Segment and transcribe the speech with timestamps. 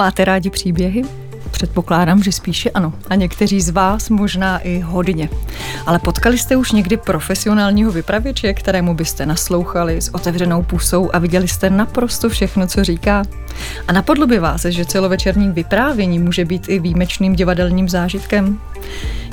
[0.00, 1.02] Máte rádi příběhy?
[1.50, 2.92] Předpokládám, že spíše ano.
[3.10, 5.28] A někteří z vás možná i hodně.
[5.86, 11.48] Ale potkali jste už někdy profesionálního vypravěče, kterému byste naslouchali s otevřenou pusou a viděli
[11.48, 13.22] jste naprosto všechno, co říká?
[13.88, 18.58] A napadlo by vás, že celovečerní vyprávění může být i výjimečným divadelním zážitkem?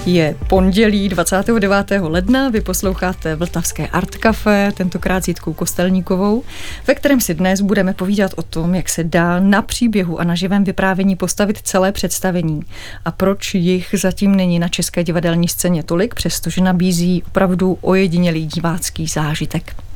[0.06, 1.92] Je pondělí 29.
[2.02, 6.44] ledna, vy posloucháte Vltavské Art Café, tentokrát s Jitkou Kostelníkovou,
[6.88, 10.36] ve kterém si dnes budeme povídat o tom, jak se dá na příběhu a na
[10.36, 12.62] živém vyprávění postavit celé představení
[13.06, 19.08] a proč jich zatím není na české divadelní scéně tolik, přestože nabízí opravdu ojedinělý divácký
[19.08, 19.87] zážitek.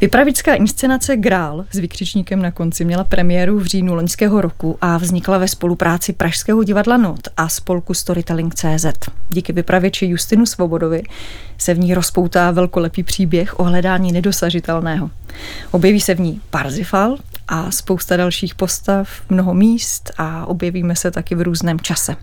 [0.00, 5.38] Vypravická inscenace Grál s vykřičníkem na konci měla premiéru v říjnu loňského roku a vznikla
[5.38, 8.86] ve spolupráci Pražského divadla Not a spolku Storytelling CZ.
[9.28, 11.02] Díky vypravěči Justinu Svobodovi
[11.58, 15.10] se v ní rozpoutá velkolepý příběh o hledání nedosažitelného.
[15.70, 17.16] Objeví se v ní Parzifal
[17.48, 22.16] a spousta dalších postav, mnoho míst a objevíme se taky v různém čase.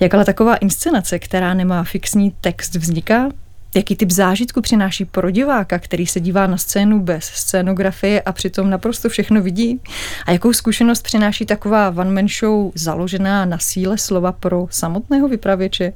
[0.00, 3.28] Jak ale taková inscenace, která nemá fixní text, vzniká,
[3.74, 8.70] Jaký typ zážitku přináší pro diváka, který se dívá na scénu bez scénografie a přitom
[8.70, 9.80] naprosto všechno vidí?
[10.26, 15.92] A jakou zkušenost přináší taková one-man show založená na síle slova pro samotného vypravěče?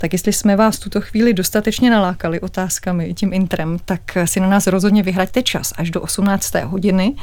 [0.00, 4.66] Tak jestli jsme vás tuto chvíli dostatečně nalákali otázkami tím intrem, tak si na nás
[4.66, 6.54] rozhodně vyhraďte čas až do 18.
[6.54, 7.14] hodiny.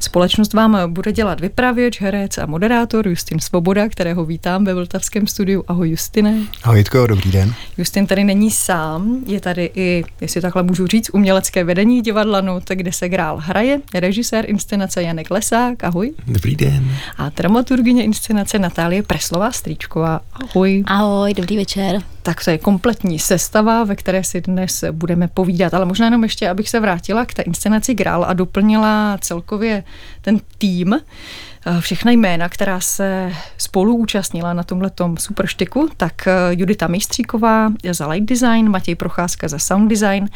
[0.00, 5.64] Společnost vám bude dělat vypravěč, herec a moderátor Justin Svoboda, kterého vítám ve Vltavském studiu.
[5.68, 6.38] Ahoj Justine.
[6.62, 7.54] Ahoj Jitko, dobrý den.
[7.78, 12.64] Justin tady není sám, je tady i, jestli takhle můžu říct, umělecké vedení divadla Not,
[12.68, 16.12] kde se grál hraje, režisér inscenace Janek Lesák, ahoj.
[16.26, 16.90] Dobrý den.
[17.16, 20.84] A dramaturgině inscenace Natálie Preslová Strýčková, ahoj.
[20.86, 25.74] Ahoj, dobrý večer tak to je kompletní sestava, ve které si dnes budeme povídat.
[25.74, 29.84] Ale možná jenom ještě, abych se vrátila k té inscenaci Grál a doplnila celkově
[30.20, 36.86] ten tým, eh, všechna jména, která se spolu účastnila na tomhletom superštiku, tak eh, Judita
[36.86, 40.28] Mejstříková za light design, Matěj Procházka za sound design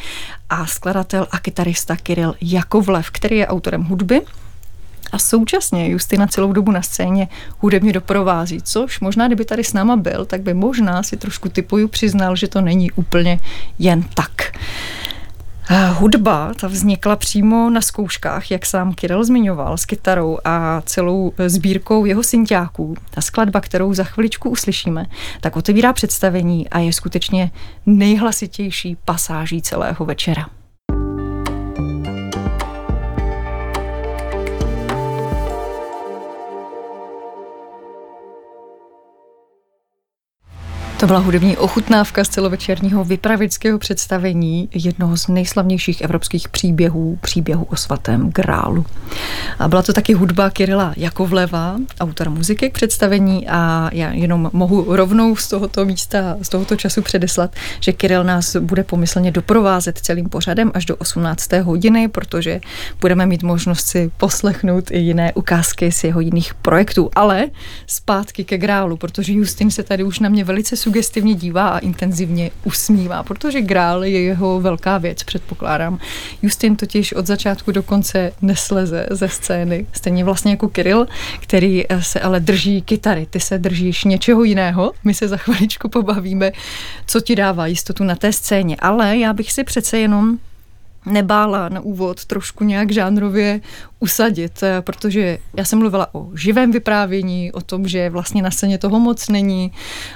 [0.49, 4.21] a skladatel a kytarista Kiril Jakovlev, který je autorem hudby
[5.11, 7.27] a současně Justina celou dobu na scéně
[7.59, 11.87] hudebně doprovází, což možná, kdyby tady s náma byl, tak by možná si trošku typuju
[11.87, 13.39] přiznal, že to není úplně
[13.79, 14.31] jen tak.
[15.93, 22.05] Hudba ta vznikla přímo na zkouškách, jak sám Kiril zmiňoval, s kytarou a celou sbírkou
[22.05, 22.95] jeho synťáků.
[23.09, 25.05] Ta skladba, kterou za chviličku uslyšíme,
[25.41, 27.51] tak otevírá představení a je skutečně
[27.85, 30.56] nejhlasitější pasáží celého večera.
[40.99, 47.75] To byla hudební ochutnávka z celovečerního vypravického představení jednoho z nejslavnějších evropských příběhů, příběhu o
[47.75, 48.85] svatém Grálu.
[49.59, 54.95] A byla to taky hudba Kirila Jakovleva, autora muziky k představení a já jenom mohu
[54.95, 60.29] rovnou z tohoto místa, z tohoto času předeslat, že Kiril nás bude pomyslně doprovázet celým
[60.29, 61.53] pořadem až do 18.
[61.53, 62.59] hodiny, protože
[63.01, 67.09] budeme mít možnost si poslechnout i jiné ukázky z jeho jiných projektů.
[67.15, 67.45] Ale
[67.87, 72.51] zpátky ke Grálu, protože Justin se tady už na mě velice sugestivně dívá a intenzivně
[72.63, 75.99] usmívá, protože grál je jeho velká věc, předpokládám.
[76.41, 81.07] Justin totiž od začátku do konce nesleze ze scény, stejně vlastně jako Kiril,
[81.39, 85.89] který eh, se ale drží kytary, ty se držíš něčeho jiného, my se za chviličku
[85.89, 86.51] pobavíme,
[87.07, 90.37] co ti dává jistotu na té scéně, ale já bych si přece jenom
[91.05, 93.61] nebála na úvod trošku nějak žánrově
[93.99, 98.77] usadit, eh, protože já jsem mluvila o živém vyprávění, o tom, že vlastně na scéně
[98.77, 99.71] toho moc není,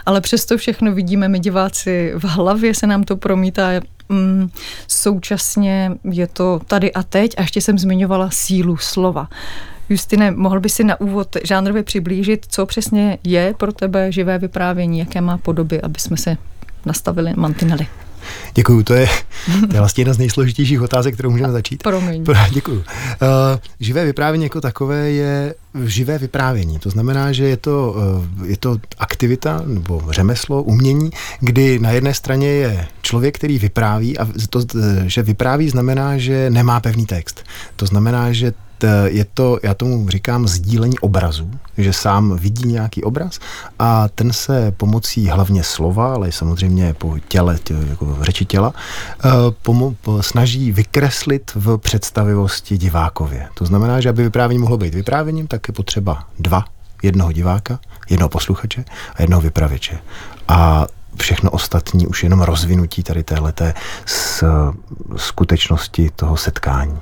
[0.06, 3.70] ale přesto všechno vidíme my diváci, v hlavě se nám to promítá
[4.10, 4.50] mm,
[4.88, 9.28] současně je to tady a teď a ještě jsem zmiňovala sílu slova.
[9.90, 15.00] Justine, mohl by si na úvod žánrově přiblížit, co přesně je pro tebe živé vyprávění,
[15.00, 16.38] jaké má podoby, aby jsme se
[16.86, 17.88] nastavili mantinely.
[18.54, 19.08] Děkuju, to je,
[19.46, 21.84] to je vlastně jedna z nejsložitějších otázek, kterou můžeme začít.
[22.24, 22.26] Promiň.
[22.52, 22.78] Děkuju.
[22.78, 22.84] Uh,
[23.80, 26.80] živé vyprávění jako takové je živé vyprávění.
[26.80, 27.96] To znamená, že je to,
[28.38, 31.10] uh, je to aktivita nebo řemeslo, umění,
[31.40, 34.62] kdy na jedné straně je člověk, který vypráví a to,
[35.06, 37.44] že vypráví znamená, že nemá pevný text.
[37.76, 38.71] To znamená, že Eh,
[39.06, 43.40] je to, já tomu říkám, sdílení obrazu, že sám vidí nějaký obraz
[43.80, 48.74] a ten se pomocí hlavně slova, ale samozřejmě po těle, tě, jako řeči těla,
[49.26, 49.30] eh,
[49.62, 53.48] pomo, snaží vykreslit v představivosti divákově.
[53.54, 56.66] To znamená, že aby vyprávění mohlo být vyprávěním, tak je potřeba dva,
[57.04, 57.80] jednoho diváka,
[58.10, 58.86] jednoho posluchače
[59.16, 60.00] a jednoho vypravěče.
[60.48, 60.88] A
[61.18, 63.74] všechno ostatní už jenom rozvinutí tady téhleté
[64.06, 64.44] z
[65.16, 67.00] skutečnosti toho setkání.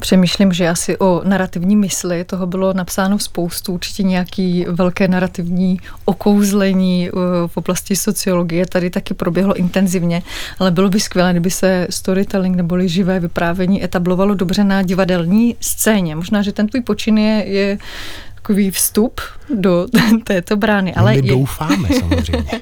[0.00, 7.08] Přemýšlím, že asi o narrativní mysli toho bylo napsáno spoustu, určitě nějaký velké narrativní okouzlení
[7.08, 7.12] eh,
[7.46, 10.22] v oblasti sociologie tady taky proběhlo intenzivně,
[10.58, 16.16] ale bylo by skvělé, kdyby se storytelling neboli živé vyprávění etablovalo dobře na divadelní scéně.
[16.16, 17.78] Možná, že ten tvůj počin je, je
[18.42, 19.20] takový vstup
[19.54, 19.86] do
[20.24, 20.94] této brány.
[20.94, 22.60] Ale My doufáme samozřejmě.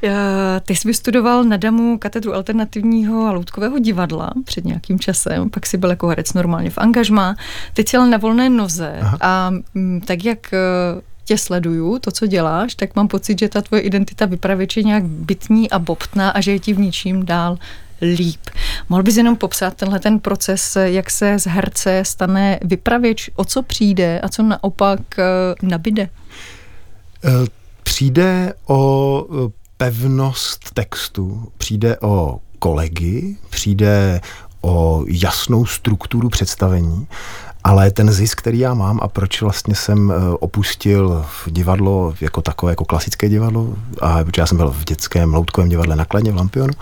[0.62, 5.76] Ty jsi vystudoval na Damu katedru alternativního a loutkového divadla před nějakým časem, pak si
[5.76, 7.36] byl jako herec normálně v angažmá,
[7.74, 9.18] teď jsi na volné noze Aha.
[9.20, 10.58] a mm, tak jak e,
[11.24, 15.04] tě sleduju, to, co děláš, tak mám pocit, že ta tvoje identita vypravěče je nějak
[15.04, 17.58] bytní a bobtná a že je ti v ničím dál
[18.02, 18.40] líp.
[18.88, 23.62] Mohl bys jenom popsat tenhle ten proces, jak se z herce stane vypravěč, o co
[23.62, 25.22] přijde a co naopak e,
[25.62, 26.02] nabide?
[26.02, 26.10] E,
[27.82, 29.26] přijde o
[29.76, 34.20] pevnost textu, přijde o kolegy, přijde
[34.60, 37.06] o jasnou strukturu představení,
[37.64, 42.72] ale ten zisk, který já mám a proč vlastně jsem eh, opustil divadlo jako takové,
[42.72, 46.36] jako klasické divadlo, a protože já jsem byl v dětském loutkovém divadle na Kladně v
[46.36, 46.72] Lampionu,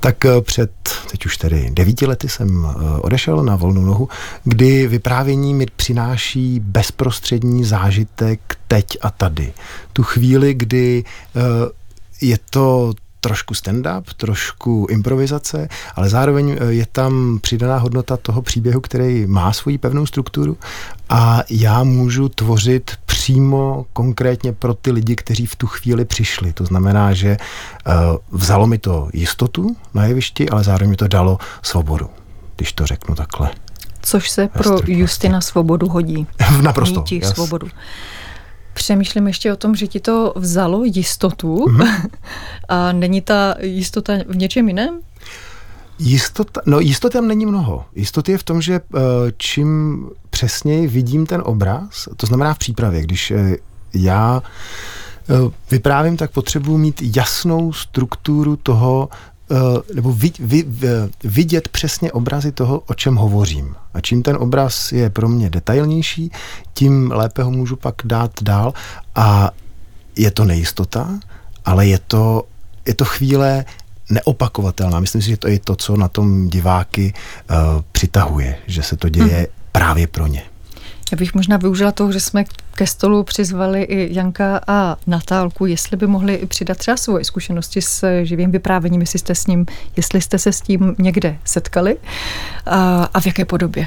[0.00, 0.70] tak eh, před,
[1.10, 4.08] teď už tedy devíti lety jsem eh, odešel na volnou nohu,
[4.44, 9.52] kdy vyprávění mi přináší bezprostřední zážitek teď a tady.
[9.92, 11.04] Tu chvíli, kdy
[12.20, 12.92] je to
[13.24, 19.52] trošku stand-up, trošku improvizace, ale zároveň eh, je tam přidaná hodnota toho příběhu, který má
[19.52, 20.56] svoji pevnou strukturu
[21.08, 26.52] a já můžu tvořit přímo konkrétně pro ty lidi, kteří v tu chvíli přišli.
[26.52, 27.94] To znamená, že uh,
[28.30, 32.10] vzalo mi to jistotu na jevišti, ale zároveň mi to dalo svobodu,
[32.56, 33.50] když to řeknu takhle.
[34.02, 36.26] Což se pro Justina Svobodu hodí.
[36.62, 37.04] Naprosto.
[37.10, 37.28] Yes.
[37.28, 37.68] svobodu.
[38.74, 42.08] Přemýšlím ještě o tom, že ti to vzalo jistotu mm-hmm.
[42.68, 45.00] a není ta jistota v něčem jiném?
[45.98, 47.84] Jistota, no jistot tam není mnoho.
[47.94, 49.00] Jistoty je v tom, že eh,
[49.36, 49.98] čím
[50.30, 53.56] přesněji vidím ten obraz, to znamená v přípravě, když eh,
[53.94, 59.08] já eh, vyprávím, tak potřebuji mít jasnou strukturu toho,
[59.94, 60.66] nebo vid, vid,
[61.24, 63.74] vidět přesně obrazy toho, o čem hovořím.
[63.94, 66.30] A čím ten obraz je pro mě detailnější,
[66.74, 68.74] tím lépe ho můžu pak dát dál.
[69.14, 69.50] A
[70.16, 71.18] je to nejistota,
[71.64, 72.42] ale je to,
[72.86, 73.64] je to chvíle
[74.10, 75.00] neopakovatelná.
[75.00, 77.14] Myslím si, že to je to, co na tom diváky
[77.50, 79.46] uh, přitahuje, že se to děje hmm.
[79.72, 80.42] právě pro ně.
[81.12, 85.96] Já bych možná využila toho, že jsme ke stolu přizvali i Janka a Natálku, jestli
[85.96, 89.66] by mohli přidat třeba svoje zkušenosti s živým vyprávěním, jestli jste s ním,
[89.96, 91.96] jestli jste se s tím někde setkali
[92.66, 93.86] a, a v jaké podobě.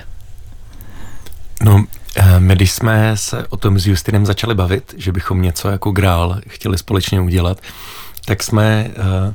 [1.63, 1.85] No,
[2.15, 5.91] eh, my když jsme se o tom s Justinem začali bavit, že bychom něco jako
[5.91, 7.61] grál chtěli společně udělat,
[8.25, 9.33] tak jsme, eh,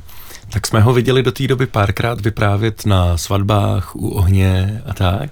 [0.49, 5.29] tak jsme ho viděli do té doby párkrát vyprávět na svatbách, u ohně a tak.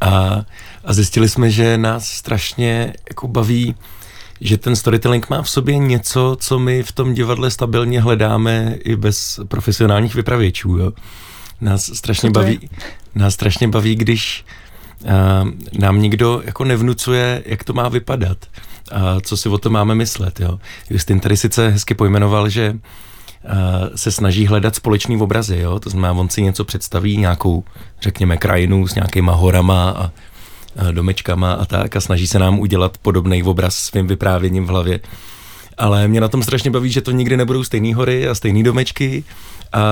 [0.00, 0.40] A
[0.88, 3.74] a zjistili jsme, že nás strašně jako baví,
[4.40, 8.96] že ten storytelling má v sobě něco, co my v tom divadle stabilně hledáme i
[8.96, 10.78] bez profesionálních vypravěčů.
[10.78, 10.92] Jo.
[11.60, 12.70] Nás strašně baví,
[13.14, 14.44] nás strašně baví, když
[15.04, 15.10] uh,
[15.78, 18.38] nám někdo jako nevnucuje, jak to má vypadat
[18.92, 20.40] a co si o to máme myslet.
[20.40, 20.58] Jo.
[20.90, 22.80] Justin tady sice hezky pojmenoval, že uh,
[23.94, 25.80] se snaží hledat společný obrazy, jo?
[25.80, 27.64] to znamená, on si něco představí, nějakou,
[28.00, 30.10] řekněme, krajinu s nějakýma horama a
[30.90, 35.00] domečkama a tak a snaží se nám udělat podobný obraz svým vyprávěním v hlavě.
[35.78, 39.24] Ale mě na tom strašně baví, že to nikdy nebudou stejné hory a stejné domečky
[39.72, 39.82] a,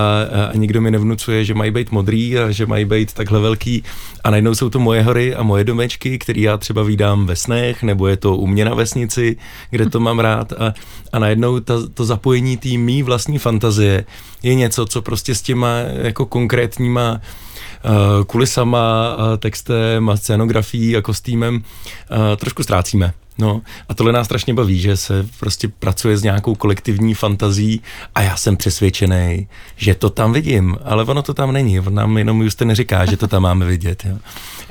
[0.51, 3.83] a nikdo mi nevnucuje, že mají být modrý a že mají být takhle velký
[4.23, 7.83] a najednou jsou to moje hory a moje domečky, které já třeba vídám ve snech,
[7.83, 9.37] nebo je to u mě na vesnici,
[9.69, 10.73] kde to mám rád a,
[11.13, 14.05] a najednou ta, to zapojení té mý vlastní fantazie
[14.43, 17.21] je něco, co prostě s těma jako konkrétníma Eh,
[18.27, 23.13] kulisama, textem a scénografií a kostýmem eh, trošku ztrácíme.
[23.39, 27.81] No a tohle nás strašně baví, že se prostě pracuje s nějakou kolektivní fantazí
[28.15, 32.17] a já jsem přesvědčený, že to tam vidím, ale ono to tam není, on nám
[32.17, 34.05] jenom just neříká, že to tam máme vidět.
[34.05, 34.17] Jo.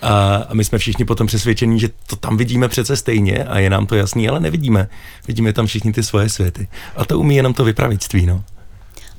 [0.02, 3.70] A, a my jsme všichni potom přesvědčení, že to tam vidíme přece stejně a je
[3.70, 4.88] nám to jasný, ale nevidíme.
[5.28, 6.68] Vidíme tam všichni ty svoje světy.
[6.96, 8.44] A to umí jenom to vypravictví, no.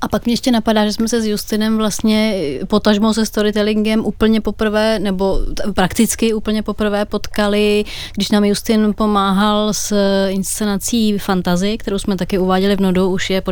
[0.02, 2.36] A pak mě ještě napadá, že jsme se s Justinem vlastně
[2.68, 5.40] potažmou se storytellingem úplně poprvé, nebo
[5.74, 9.96] prakticky úplně poprvé potkali, když nám Justin pomáhal s
[10.28, 13.52] inscenací Fantazy, kterou jsme taky uváděli v Nodu, už je po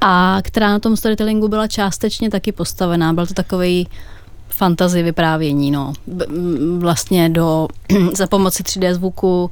[0.00, 3.12] a která na tom storytellingu byla částečně taky postavená.
[3.12, 3.88] Byl to takový
[4.48, 5.92] fantazy vyprávění, no.
[6.78, 7.68] Vlastně do,
[8.14, 9.50] za pomoci 3D zvuku,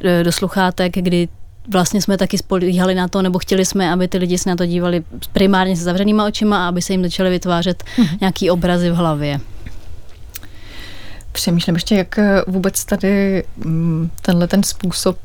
[0.00, 1.28] do, do sluchátek, kdy
[1.68, 4.66] vlastně jsme taky spolíhali na to, nebo chtěli jsme, aby ty lidi se na to
[4.66, 5.02] dívali
[5.32, 8.08] primárně se zavřenýma očima a aby se jim začaly vytvářet hmm.
[8.20, 9.40] nějaký obrazy v hlavě.
[11.32, 15.18] Přemýšlím ještě, jak vůbec tady mm, tenhle ten způsob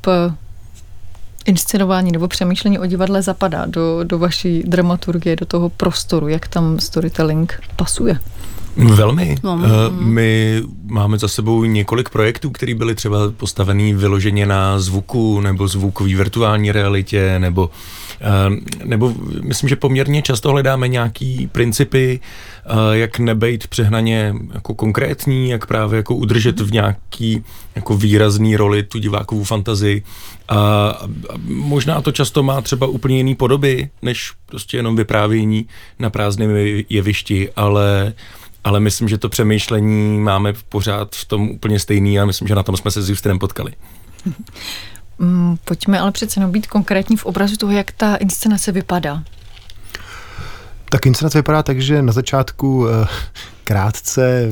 [1.46, 6.80] inscenování nebo přemýšlení o divadle zapadá do, do vaší dramaturgie, do toho prostoru, jak tam
[6.80, 8.20] storytelling pasuje?
[8.78, 9.36] Velmi.
[9.44, 9.60] No.
[9.64, 15.68] Eh, my máme za sebou několik projektů, které byly třeba postavený vyloženě na zvuku nebo
[15.68, 17.70] zvukový virtuální realitě, nebo,
[18.22, 22.20] eh, nebo myslím, že poměrně často hledáme nějaký principy,
[22.66, 27.44] eh, jak nebejt přehnaně jako konkrétní, jak právě jako udržet v nějaký
[27.76, 30.04] jako výrazný roli tu divákovou fantazii.
[30.50, 31.02] A,
[31.46, 35.68] možná to často má třeba úplně jiný podoby, než prostě jenom vyprávění
[36.00, 36.50] na prázdném
[36.90, 38.14] jevišti, ale
[38.64, 42.64] ale myslím, že to přemýšlení máme pořád v tom úplně stejný a myslím, že na
[42.64, 43.74] tom jsme se s Justinem potkali.
[45.20, 49.24] Mm, pojďme ale přece být konkrétní v obrazu toho, jak ta inscenace vypadá.
[50.90, 53.08] Tak inscenace vypadá tak, že na začátku eh,
[53.64, 54.52] krátce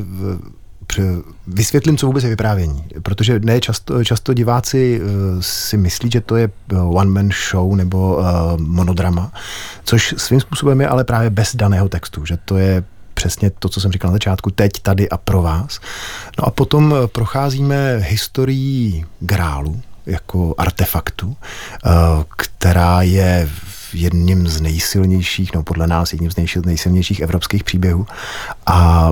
[1.48, 2.86] vysvětlím, co vůbec je vyprávění.
[3.04, 5.08] Protože ne často, často diváci eh,
[5.40, 8.20] si myslí, že to je eh, one-man show nebo
[8.58, 9.32] monodrama,
[9.84, 12.84] což svým způsobem je ale právě bez daného textu, že to je
[13.18, 15.80] přesně to, co jsem říkal na začátku, teď, tady a pro vás.
[16.40, 21.90] No a potom eh, procházíme historií grálu jako artefaktu, eh,
[22.38, 23.50] která je
[23.94, 28.08] jedním z nejsilnějších, no podle nás jedním z nejsilnějších evropských příběhů
[28.66, 29.10] a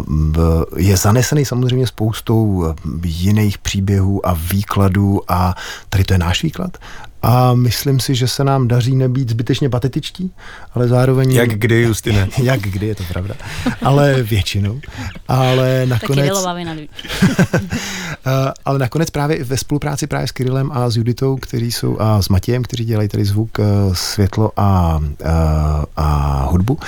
[0.77, 2.73] je zanesený samozřejmě spoustou eh,
[3.05, 5.55] jiných příběhů a výkladů a
[5.89, 6.77] tady to je náš výklad
[7.25, 10.31] a myslím si, že se nám daří nebýt zbytečně patetičtí,
[10.73, 11.31] ale zároveň...
[11.31, 12.29] Jak kdy, Justine?
[12.43, 13.35] jak kdy, je to pravda.
[13.81, 14.79] Ale většinou.
[15.27, 16.29] Ale nakonec...
[18.65, 22.29] ale nakonec právě ve spolupráci právě s Kirillem a s Juditou, kteří jsou, a s
[22.29, 23.63] Matějem, kteří dělají tady zvuk, eh,
[23.93, 26.79] světlo a, a, eh, a hudbu,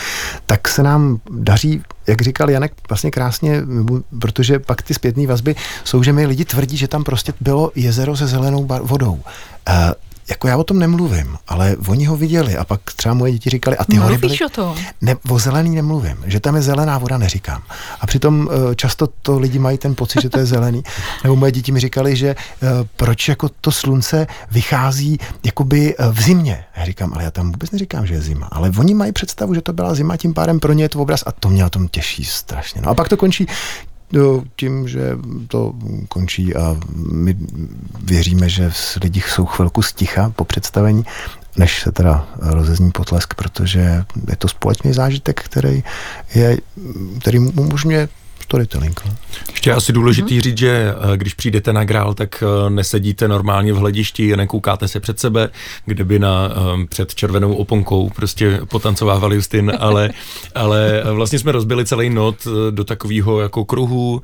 [0.45, 3.61] tak se nám daří jak říkal Janek vlastně krásně,
[4.19, 8.17] protože pak ty zpětné vazby jsou, že mi lidi tvrdí, že tam prostě bylo jezero
[8.17, 9.13] se zelenou vodou.
[9.13, 9.93] Uh,
[10.29, 13.77] jako já o tom nemluvím, ale oni ho viděli a pak třeba moje děti říkali,
[13.77, 14.37] a ty hory byly...
[14.45, 14.77] o tom?
[15.01, 17.61] Ne, o zelený nemluvím, že tam je zelená voda, neříkám.
[18.01, 20.83] A přitom uh, často to lidi mají ten pocit, že to je zelený.
[21.23, 26.63] Nebo moje děti mi říkali, že uh, proč jako to slunce vychází jakoby v zimě.
[26.77, 28.47] Já říkám, ale já tam vůbec neříkám, že je zima.
[28.51, 31.23] Ale oni mají představu, že to byla zima, tím pádem pro ně je to obraz
[31.25, 32.81] a to mě na tom těší strašně.
[32.81, 33.47] No a pak to končí
[34.11, 35.73] Jo, tím, že to
[36.09, 37.35] končí a my
[38.03, 38.71] věříme, že
[39.03, 41.03] lidi jsou chvilku sticha po představení,
[41.57, 45.83] než se teda rozezní potlesk, protože je to společný zážitek, který,
[46.35, 46.57] je,
[47.19, 48.09] který umožňuje
[48.47, 49.01] storytelling.
[49.05, 49.15] No.
[49.51, 50.41] Ještě asi důležitý mm-hmm.
[50.41, 54.99] říct, že eh, když přijdete na grál, tak eh, nesedíte normálně v hledišti, nekoukáte se
[54.99, 55.49] před sebe,
[55.85, 60.09] kde by na, eh, před červenou oponkou prostě potancovával Justin, ale,
[60.55, 64.21] ale vlastně jsme rozbili celý not do takového jako kruhu,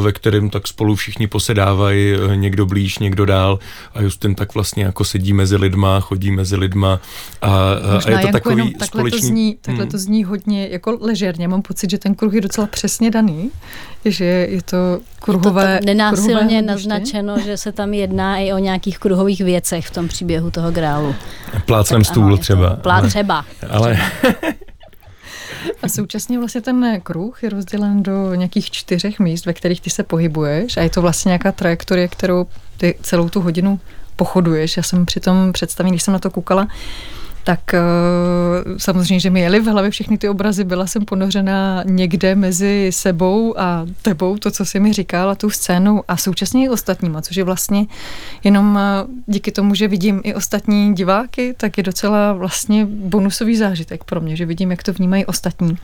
[0.00, 3.58] ve kterém tak spolu všichni posedávají, někdo blíž, někdo dál
[3.94, 7.00] a Justin tak vlastně jako sedí mezi lidma, chodí mezi lidma
[7.42, 7.72] a,
[8.06, 9.20] a je to takový takhle společný...
[9.20, 9.90] To zní, takhle hmm.
[9.90, 13.49] to zní hodně jako ležerně, mám pocit, že ten kruh je docela přesně daný
[14.04, 15.72] že je to kruhové...
[15.72, 19.90] Je to nenásilně kruhové naznačeno, že se tam jedná i o nějakých kruhových věcech v
[19.90, 21.14] tom příběhu toho grálu.
[21.66, 22.76] Plácnem stůl ano, třeba.
[22.76, 23.44] Plát třeba.
[23.70, 23.98] Ale...
[25.82, 30.02] A současně vlastně ten kruh je rozdělen do nějakých čtyřech míst, ve kterých ty se
[30.02, 33.80] pohybuješ a je to vlastně nějaká trajektorie, kterou ty celou tu hodinu
[34.16, 34.76] pochoduješ.
[34.76, 36.68] Já jsem při tom představení, když jsem na to koukala,
[37.44, 37.80] tak eh,
[38.76, 43.58] samozřejmě, že mi jeli v hlavě všechny ty obrazy, byla jsem ponořena někde mezi sebou
[43.58, 47.36] a tebou, to, co jsi mi říkal, a tou scénou a současně i ostatníma, což
[47.36, 47.86] je vlastně
[48.44, 54.04] jenom eh, díky tomu, že vidím i ostatní diváky, tak je docela vlastně bonusový zážitek
[54.04, 55.78] pro mě, že vidím, jak to vnímají ostatní.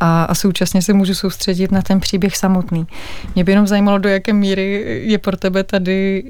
[0.00, 2.86] A, a současně se můžu soustředit na ten příběh samotný.
[3.34, 6.24] Mě by jenom zajímalo, do jaké míry je pro tebe tady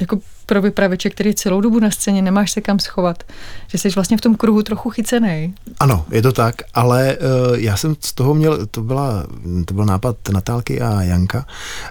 [0.00, 3.22] jako pro vypravěče, který celou dobu na scéně nemáš se kam schovat,
[3.66, 5.54] že jsi vlastně v tom kruhu trochu chycený.
[5.80, 9.26] Ano, je to tak, ale uh, já jsem z toho měl, to, byla,
[9.64, 11.38] to byl nápad Natálky a Janka,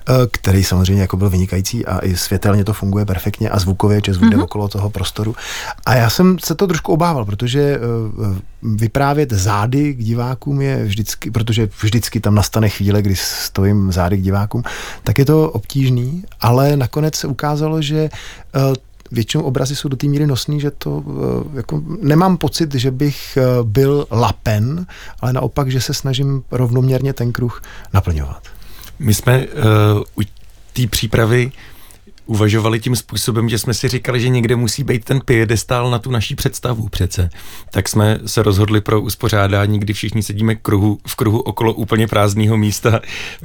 [0.09, 4.13] uh, který samozřejmě jako byl vynikající a i světelně to funguje perfektně a zvukově, že
[4.13, 4.43] zvuk mm-hmm.
[4.43, 5.35] okolo toho prostoru.
[5.85, 11.31] A já jsem se to trošku obával, protože uh, vyprávět zády k divákům je vždycky,
[11.31, 14.63] protože vždycky tam nastane chvíle, kdy stojím zády k divákům,
[15.03, 18.09] tak je to obtížný, ale nakonec se ukázalo, že
[19.13, 23.37] většinou obrazy jsou do té míry nosný, že to eh, jako, nemám pocit, že bych
[23.37, 24.85] eh, byl lapen,
[25.19, 27.61] ale naopak, že se snažím rovnoměrně ten kruh
[27.93, 28.43] naplňovat.
[28.99, 29.45] My jsme uh,
[30.17, 30.21] u
[30.73, 31.51] té přípravy
[32.25, 36.11] uvažovali tím způsobem, že jsme si říkali, že někde musí být ten piedestál na tu
[36.11, 37.29] naší představu přece.
[37.71, 42.57] Tak jsme se rozhodli pro uspořádání, kdy všichni sedíme kruhu, v kruhu okolo úplně prázdného
[42.57, 42.99] místa,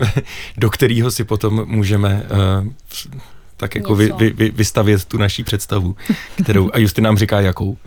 [0.57, 2.27] do kterého si potom můžeme
[2.63, 2.69] uh,
[3.59, 5.97] tak jako vy, vy, vy, vystavět tu naší představu,
[6.43, 7.77] kterou, a Justin nám říká jakou.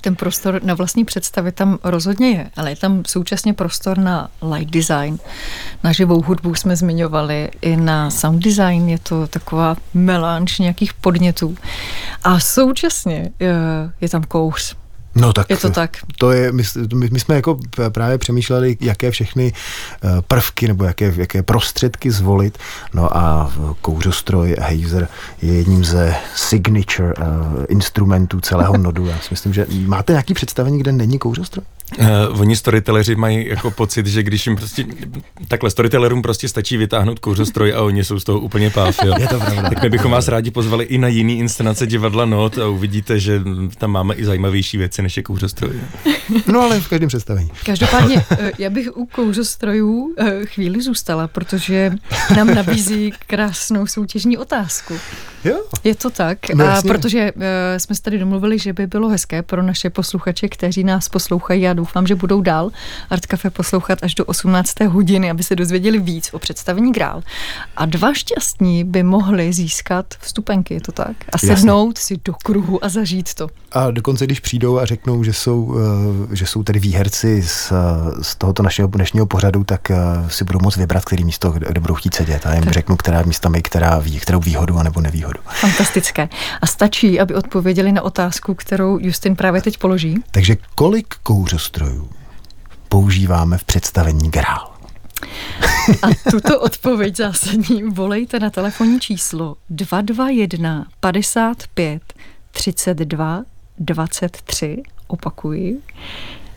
[0.00, 4.70] ten prostor na vlastní představy tam rozhodně je, ale je tam současně prostor na light
[4.70, 5.18] design.
[5.84, 11.56] Na živou hudbu jsme zmiňovali, i na sound design je to taková melanž nějakých podnětů.
[12.24, 13.54] A současně je,
[14.00, 14.76] je tam kouř.
[15.20, 15.96] No tak je to tak.
[16.18, 16.62] To je, my,
[17.12, 17.58] my jsme jako
[17.88, 22.58] právě přemýšleli, jaké všechny eh, prvky nebo jaké, jaké prostředky zvolit.
[22.94, 25.08] No a kouřostroj Hazer
[25.42, 27.24] je jedním ze signature uh,
[27.68, 29.06] instrumentů celého nodu.
[29.06, 31.64] Já si myslím, že máte nějaký představení, kde není kouřostroj?
[31.98, 34.86] Uh, oni storytelleři mají jako pocit, že když jim prostě,
[35.48, 39.14] takhle storytellerům prostě stačí vytáhnout kouřostroj a oni jsou z toho úplně páf, jo.
[39.18, 39.62] Je to pravda.
[39.62, 43.42] Tak my bychom vás rádi pozvali i na jiný inscenace divadla Not a uvidíte, že
[43.78, 45.80] tam máme i zajímavější věci, než je kouřostroj.
[46.46, 47.50] No ale v každém představení.
[47.66, 51.92] Každopádně, eh, já bych u kouřostrojů eh, chvíli zůstala, protože
[52.36, 54.94] nám nabízí krásnou soutěžní otázku.
[55.44, 55.64] Jo.
[55.84, 56.38] Je to tak.
[56.54, 57.42] No, a protože uh,
[57.78, 61.74] jsme se tady domluvili, že by bylo hezké pro naše posluchače, kteří nás poslouchají, já
[61.78, 62.70] doufám, že budou dál
[63.10, 64.80] Art Cafe poslouchat až do 18.
[64.80, 67.22] hodiny, aby se dozvěděli víc o představení Grál.
[67.76, 71.16] A dva šťastní by mohli získat vstupenky, je to tak?
[71.32, 72.16] A sednout Jasně.
[72.16, 73.48] si do kruhu a zažít to.
[73.72, 75.76] A dokonce, když přijdou a řeknou, že jsou, uh,
[76.32, 77.72] že jsou tedy výherci z,
[78.22, 81.94] z tohoto našeho dnešního pořadu, tak uh, si budou moct vybrat, který místo, kde, budou
[81.94, 82.46] chtít sedět.
[82.46, 82.72] A jim tak.
[82.72, 85.40] řeknu, která místa mi, která ví, kterou výhodu anebo nevýhodu výhodu.
[85.60, 86.28] Fantastické.
[86.62, 90.22] A stačí, aby odpověděli na otázku, kterou Justin právě teď položí?
[90.30, 91.14] Takže kolik
[91.68, 92.10] kouřostrojů
[92.88, 94.74] používáme v představení Grál?
[96.02, 102.02] A tuto odpověď zásadní volejte na telefonní číslo 221 55
[102.50, 103.44] 32
[103.78, 104.82] 23.
[105.06, 105.78] Opakuji.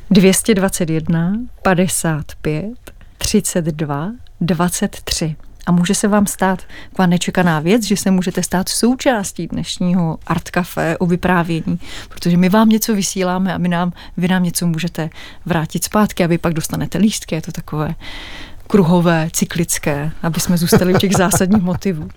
[0.09, 2.73] 221 55
[3.17, 9.47] 32 23 a může se vám stát taková nečekaná věc, že se můžete stát součástí
[9.47, 14.43] dnešního Art Café o vyprávění, protože my vám něco vysíláme a my nám, vy nám
[14.43, 15.09] něco můžete
[15.45, 17.35] vrátit zpátky a vy pak dostanete lístky.
[17.35, 17.95] Je to takové
[18.67, 22.09] kruhové, cyklické, aby jsme zůstali u těch zásadních motivů.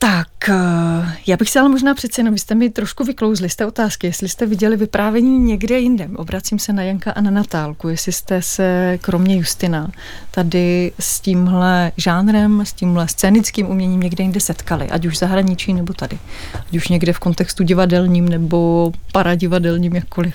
[0.00, 3.56] Tak, eh, já bych se ale možná přece jenom, vy jste mi trošku vyklouzli z
[3.56, 6.08] té otázky, jestli jste viděli vyprávění někde jinde.
[6.16, 9.90] Obracím se na Janka a na Natálku, jestli jste se, kromě Justina,
[10.30, 15.92] tady s tímhle žánrem, s tímhle scénickým uměním někde jinde setkali, ať už zahraničí nebo
[15.92, 16.18] tady.
[16.54, 20.34] Ať už někde v kontextu divadelním nebo paradivadelním, jakkoliv.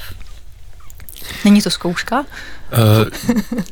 [1.46, 2.20] Není to zkouška?
[2.20, 3.64] Uh,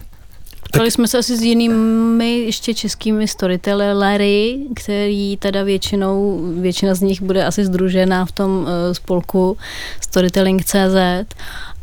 [0.71, 7.21] Potkali jsme se asi s jinými ještě českými storytellery, který teda většinou, většina z nich
[7.21, 9.57] bude asi združená v tom uh, spolku
[10.01, 10.95] Storytelling.cz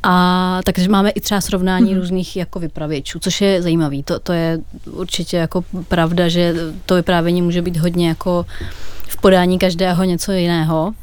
[0.03, 1.99] a takže máme i třeba srovnání mm-hmm.
[1.99, 4.03] různých jako vypravěčů, což je zajímavý.
[4.03, 6.55] To, to je určitě jako pravda, že
[6.87, 8.47] to vyprávění může být hodně jako
[9.09, 10.95] v podání každého něco jiného.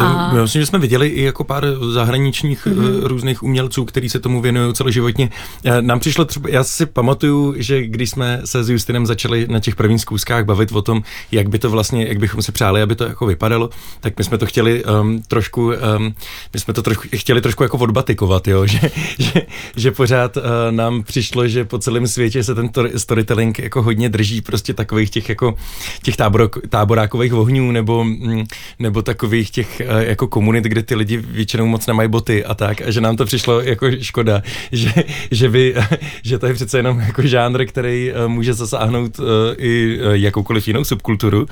[0.00, 0.30] A...
[0.36, 3.02] Já myslím, že jsme viděli i jako pár zahraničních mm-hmm.
[3.02, 5.30] různých umělců, kteří se tomu věnují celoživotně.
[5.64, 9.60] Eh, nám přišlo třeba, já si pamatuju, že když jsme se s Justinem začali na
[9.60, 11.02] těch prvních zkouškách bavit o tom,
[11.32, 14.38] jak by to vlastně, jak bychom si přáli, aby to jako vypadalo, tak my jsme
[14.38, 16.14] to chtěli um, trošku, um,
[16.54, 18.64] my jsme to trošku, chtěli trošku jako odbatikovat, jo?
[18.74, 19.42] Že, že,
[19.76, 24.40] že pořád uh, nám přišlo, že po celém světě se ten storytelling jako hodně drží
[24.40, 25.54] prostě takových těch jako
[26.02, 28.44] těch tábor, táborákových ohňů nebo, mm,
[28.78, 32.80] nebo takových těch Eh, jako komunit, kde ty lidi většinou moc nemají boty a tak,
[32.80, 34.42] a že nám to přišlo jako škoda,
[34.72, 34.92] že,
[35.30, 35.74] že, by,
[36.22, 40.84] že to je přece jenom jako žánr, který eh, může zasáhnout eh, i jakoukoliv jinou
[40.84, 41.46] subkulturu.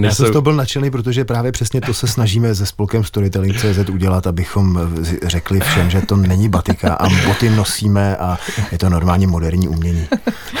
[0.00, 3.90] Já jsem z toho byl nadšený, protože právě přesně to se snažíme ze spolkem Storytelling.cz
[3.90, 4.80] udělat, abychom
[5.22, 8.38] řekli všem, že to není batika a boty nosíme a
[8.72, 10.08] je to normálně moderní umění.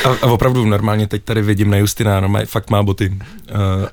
[0.04, 3.18] A, a opravdu normálně teď tady vidím na Justina, no, fakt má boty.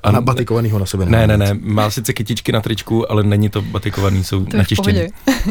[0.02, 1.06] A, a na batikovanýho na sebe.
[1.06, 4.56] Ne, ne, ne, má sice kytičky na tričku, tričku, ale není to batikovaný, jsou to
[4.56, 5.00] natištění.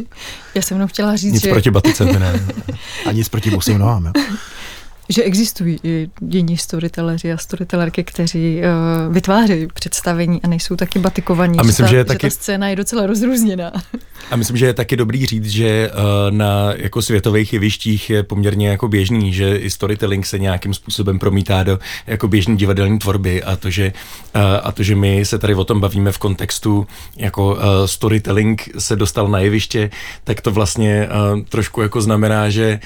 [0.55, 1.49] Já jsem jenom chtěla říct, Nic že...
[1.49, 2.45] proti batice, ne.
[3.05, 4.11] A nic proti bosým nohám, jo.
[5.09, 11.59] Že existují i jiní storytelleri a storytellerky, kteří uh, vytvářejí představení a nejsou taky batikovaní.
[11.59, 12.27] A myslím, že, ta, že, je taky...
[12.27, 13.71] že ta scéna je docela rozrůzněná.
[14.31, 18.67] A myslím, že je taky dobrý říct, že uh, na jako světových jevištích je poměrně
[18.67, 23.55] jako běžný, že i storytelling se nějakým způsobem promítá do jako běžné divadelní tvorby a
[23.55, 23.93] to, že,
[24.35, 26.87] uh, a to, že my se tady o tom bavíme v kontextu
[27.17, 29.89] jako uh, storytelling se dostal na jeviště,
[30.23, 32.79] tak to vlastně uh, trošku jako znamená, že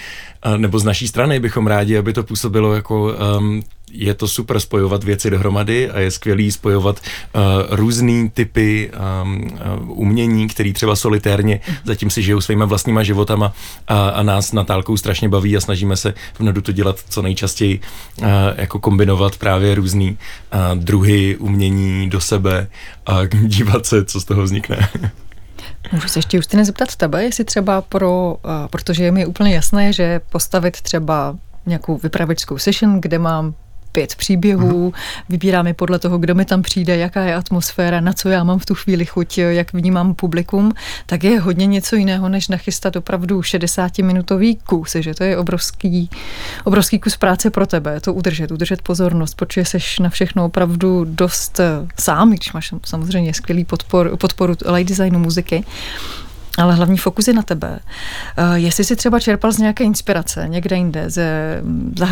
[0.58, 5.04] nebo z naší strany bychom rádi, aby to působilo jako um, je to super spojovat
[5.04, 8.92] věci dohromady a je skvělý spojovat uh, různý typy
[9.24, 9.52] um,
[9.84, 13.54] uh, umění, který třeba solitérně zatím si žijou svýma vlastníma životama
[13.88, 17.80] a, a nás Natálkou strašně baví a snažíme se v Nodu to dělat co nejčastěji,
[18.18, 22.68] uh, jako kombinovat právě různý uh, druhy umění do sebe
[23.06, 24.90] a dívat se, co z toho vznikne.
[25.92, 29.94] Můžu se ještě Justine zeptat tebe, jestli třeba pro, uh, protože je mi úplně jasné,
[29.94, 31.36] že postavit třeba
[31.66, 33.54] nějakou vypravěčskou session, kde mám
[33.92, 35.24] pět příběhů, mm-hmm.
[35.30, 38.60] vybírám je podle toho, kdo mi tam přijde, jaká je atmosféra, na co já mám
[38.60, 40.74] v tu chvíli chuť, jak vnímám publikum,
[41.06, 46.10] tak je hodně něco jiného, než nachystat opravdu 60-minutový kus, že to je obrovský,
[46.64, 51.60] obrovský kus práce pro tebe, to udržet, udržet pozornost, protože jsi na všechno opravdu dost
[52.00, 55.64] sám, když máš samozřejmě skvělý podpor, podporu light designu muziky,
[56.58, 57.80] ale hlavní fokus je na tebe.
[58.38, 61.62] Eh, jestli si třeba čerpal z nějaké inspirace někde jinde, ze,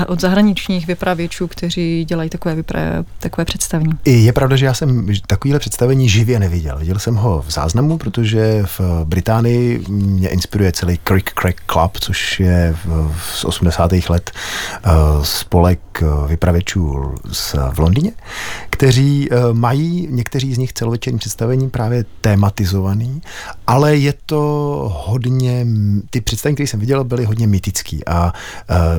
[0.08, 2.81] od zahraničních vypravěčů, kteří dělají takové, vypra,
[3.19, 3.91] takové představení.
[4.05, 6.77] Je pravda, že já jsem takovýhle představení živě neviděl.
[6.77, 12.39] Viděl jsem ho v záznamu, protože v Británii mě inspiruje celý Crick Crack Club, což
[12.39, 12.75] je
[13.34, 13.91] z 80.
[14.10, 14.89] let eh,
[15.23, 17.15] spolek eh, vypravěčů
[17.73, 18.12] v Londýně,
[18.69, 23.21] kteří mají někteří z nich celovečerní představení právě tematizovaný,
[23.67, 25.65] ale je to to hodně,
[26.10, 28.34] ty představení, které jsem viděl, byly hodně mytický a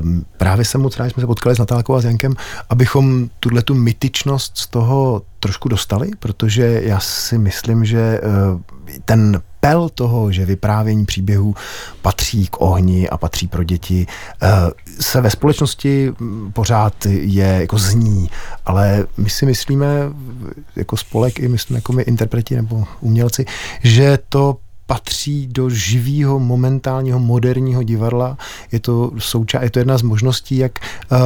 [0.02, 2.34] um, právě jsem moc rád, jsme se potkali s Natálkou a s Jankem,
[2.70, 8.60] abychom tuhle tu mytičnost z toho trošku dostali, protože já si myslím, že uh,
[9.04, 11.54] ten pel toho, že vyprávění příběhů
[12.02, 14.06] patří k ohni a patří pro děti,
[14.42, 14.48] uh,
[15.00, 16.12] se ve společnosti
[16.52, 18.30] pořád je jako zní,
[18.66, 19.86] ale my si myslíme
[20.76, 23.44] jako spolek i myslím jako my interpreti nebo umělci,
[23.82, 28.38] že to patří do živého momentálního moderního divadla.
[28.72, 30.78] Je to, souča- je to jedna z možností, jak
[31.10, 31.18] uh,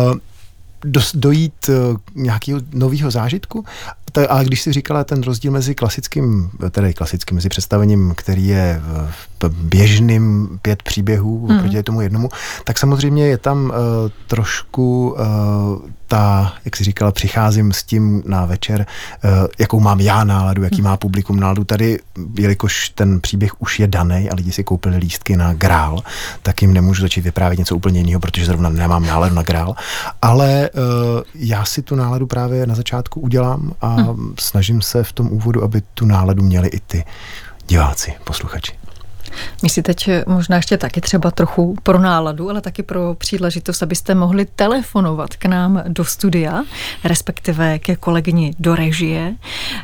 [0.84, 3.64] do, dojít uh, nějakého nového zážitku.
[4.28, 8.82] Ale když si říkala ten rozdíl mezi klasickým, tedy klasickým, mezi představením, který je
[9.40, 11.56] v běžným pět příběhů mm.
[11.56, 12.28] oproti tomu jednomu,
[12.64, 13.72] tak samozřejmě je tam uh,
[14.26, 18.86] trošku uh, ta, jak si říkala, přicházím s tím na večer,
[19.24, 21.64] uh, jakou mám já náladu, jaký má publikum náladu.
[21.64, 21.98] Tady,
[22.38, 26.02] jelikož ten příběh už je daný a lidi si koupili lístky na grál,
[26.42, 29.74] tak jim nemůžu začít vyprávět něco úplně jiného, protože zrovna nemám náladu na grál.
[30.22, 30.80] Ale uh,
[31.34, 33.96] já si tu náladu právě na začátku udělám a
[34.38, 37.04] snažím se v tom úvodu, aby tu náladu měli i ty
[37.66, 38.80] diváci, posluchači.
[39.62, 44.14] My si teď možná ještě taky třeba trochu pro náladu, ale taky pro příležitost, abyste
[44.14, 46.62] mohli telefonovat k nám do studia,
[47.04, 49.34] respektive ke kolegyni do režie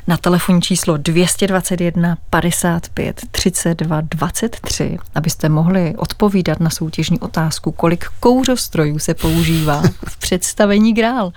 [0.07, 8.99] na telefonní číslo 221 55 32 23, abyste mohli odpovídat na soutěžní otázku, kolik kouřostrojů
[8.99, 11.33] se používá v představení Grál.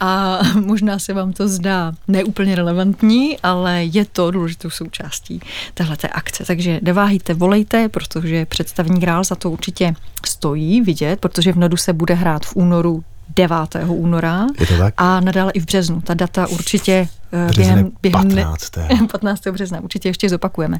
[0.00, 5.40] A možná se vám to zdá neúplně relevantní, ale je to důležitou součástí
[5.74, 6.44] téhleté akce.
[6.44, 9.94] Takže neváhejte, volejte, protože představní grál za to určitě
[10.26, 13.04] stojí vidět, protože v Nodu se bude hrát v únoru
[13.36, 13.56] 9.
[13.86, 14.94] února Je to tak?
[14.96, 16.00] a nadále i v březnu.
[16.00, 18.70] Ta data určitě eh, během, během 15.
[19.12, 19.46] 15.
[19.52, 20.78] března určitě ještě zopakujeme.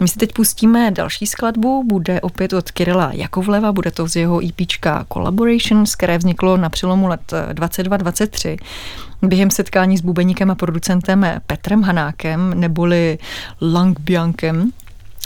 [0.00, 4.40] My si teď pustíme další skladbu, bude opět od Kirila Jakovleva, bude to z jeho
[4.48, 4.68] EP
[5.12, 8.56] Collaborations, které vzniklo na přelomu let 22-23
[9.22, 13.18] během setkání s bubeníkem a producentem Petrem Hanákem neboli
[13.60, 14.72] Lang Biankem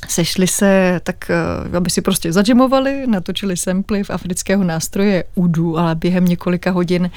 [0.09, 5.95] sešli se tak, eh, aby si prostě zadžemovali, natočili samply v afrického nástroje Udu, ale
[5.95, 7.11] během několika hodin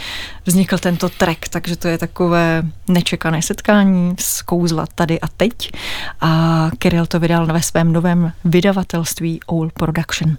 [0.45, 5.71] vznikl tento track, takže to je takové nečekané setkání z kouzla tady a teď.
[6.21, 10.37] A Kirill to vydal ve svém novém vydavatelství All Production.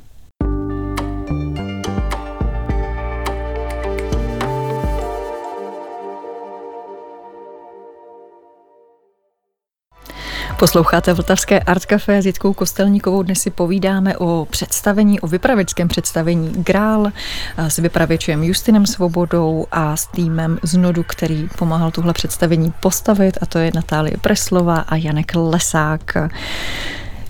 [10.58, 13.22] Posloucháte Vltavské Art Café s Jitkou Kostelníkovou.
[13.22, 17.12] Dnes si povídáme o představení, o vypravěčském představení Grál
[17.56, 23.46] s vypravěčem Justinem Svobodou a s týmem z Nodu, který pomáhal tuhle představení postavit a
[23.46, 26.16] to je Natálie Preslova a Janek Lesák.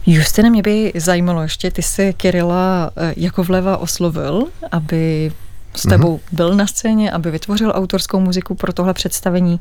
[0.07, 5.33] Justine, mě by zajímalo ještě, ty jsi Kirila eh, jako vleva oslovil, aby
[5.75, 6.37] s tebou mm-hmm.
[6.37, 9.61] byl na scéně, aby vytvořil autorskou muziku pro tohle představení.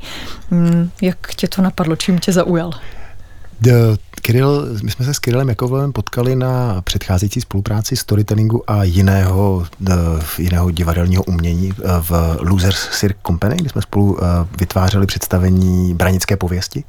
[0.50, 2.70] Mm, jak tě to napadlo, čím tě zaujal?
[3.60, 9.66] The Kiril, my jsme se s Kirilem Jakovlem potkali na předcházející spolupráci storytellingu a jiného,
[10.38, 14.26] jiného divadelního umění eh, v Losers Cirque Company, kde jsme spolu eh,
[14.58, 16.84] vytvářeli představení Branické pověsti,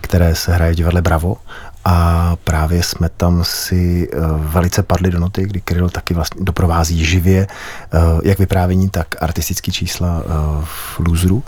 [0.00, 1.36] které se hraje v divadle Bravo
[1.84, 7.04] a právě jsme tam si eh, velice padli do noty, kdy Kryl taky vlastně doprovází
[7.04, 10.22] živě eh, jak vyprávění, tak artistický čísla
[10.64, 11.42] v Lůzru.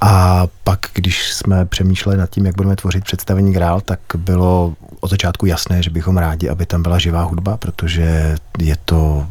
[0.00, 5.10] A pak, když jsme přemýšleli nad tím, jak budeme tvořit představení Grál, tak bylo od
[5.10, 9.26] začátku jasné, že bychom rádi, aby tam byla živá hudba, protože je to,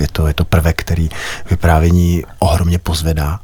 [0.00, 1.08] je to, je to prvek, který
[1.50, 3.40] vyprávění ohromně pozvedá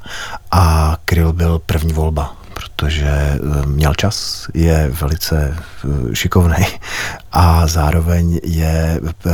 [0.51, 6.67] a Kryl byl první volba protože eh, měl čas, je velice eh, šikovný
[7.33, 9.31] a zároveň je eh,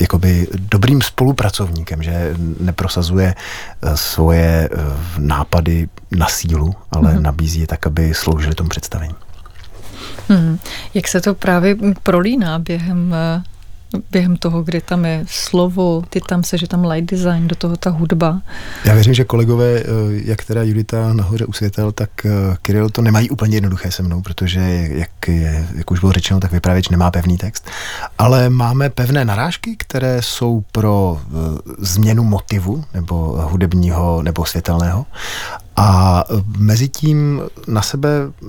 [0.00, 3.34] jakoby dobrým spolupracovníkem, že neprosazuje
[3.94, 4.68] svoje
[5.18, 7.20] nápady na sílu, ale mm-hmm.
[7.20, 9.14] nabízí je tak, aby sloužili tomu představení.
[10.28, 10.58] Hmm.
[10.94, 13.14] Jak se to právě prolíná během
[14.10, 17.76] během toho, kdy tam je slovo, ty tam se, že tam light design, do toho
[17.76, 18.42] ta hudba.
[18.84, 22.30] Já věřím, že kolegové, eh, jak teda Judita nahoře usvětel, tak eh,
[22.62, 24.60] Kirill to nemají úplně jednoduché se mnou, protože,
[24.92, 27.70] jak, je, jak už bylo řečeno, tak vypravěč nemá pevný text.
[28.18, 31.32] Ale máme pevné narážky, které jsou pro eh,
[31.78, 33.14] změnu motivu, nebo
[33.50, 35.06] hudebního, nebo světelného.
[35.76, 36.24] A
[36.58, 38.08] mezi tím na sebe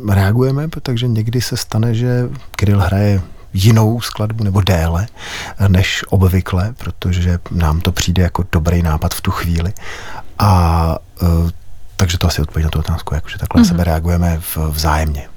[0.09, 3.21] reagujeme, protože někdy se stane, že Kirill hraje
[3.53, 5.07] jinou skladbu nebo déle
[5.67, 9.73] než obvykle, protože nám to přijde jako dobrý nápad v tu chvíli.
[10.39, 11.49] A uh,
[11.95, 13.67] takže to asi odpověď na tu otázku, jakože takhle mm-hmm.
[13.67, 15.27] sebe reagujeme v, vzájemně.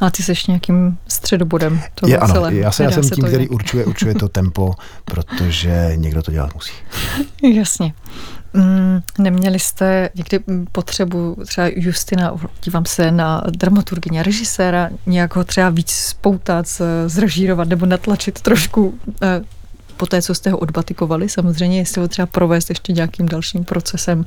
[0.00, 2.54] A ty jsi nějakým středobodem toho je, ano, celé.
[2.54, 6.72] Já, se, já jsem tím, který určuje, určuje to tempo, protože někdo to dělat musí.
[7.54, 7.92] Jasně.
[8.54, 10.40] Mm, neměli jste někdy
[10.72, 12.34] potřebu třeba Justina,
[12.64, 16.66] dívám se na dramaturgyně, režiséra, nějak ho třeba víc spoutat,
[17.06, 19.42] zrežírovat nebo natlačit trošku eh,
[19.96, 24.24] po té, co jste ho odbatikovali, samozřejmě, jestli ho třeba provést ještě nějakým dalším procesem,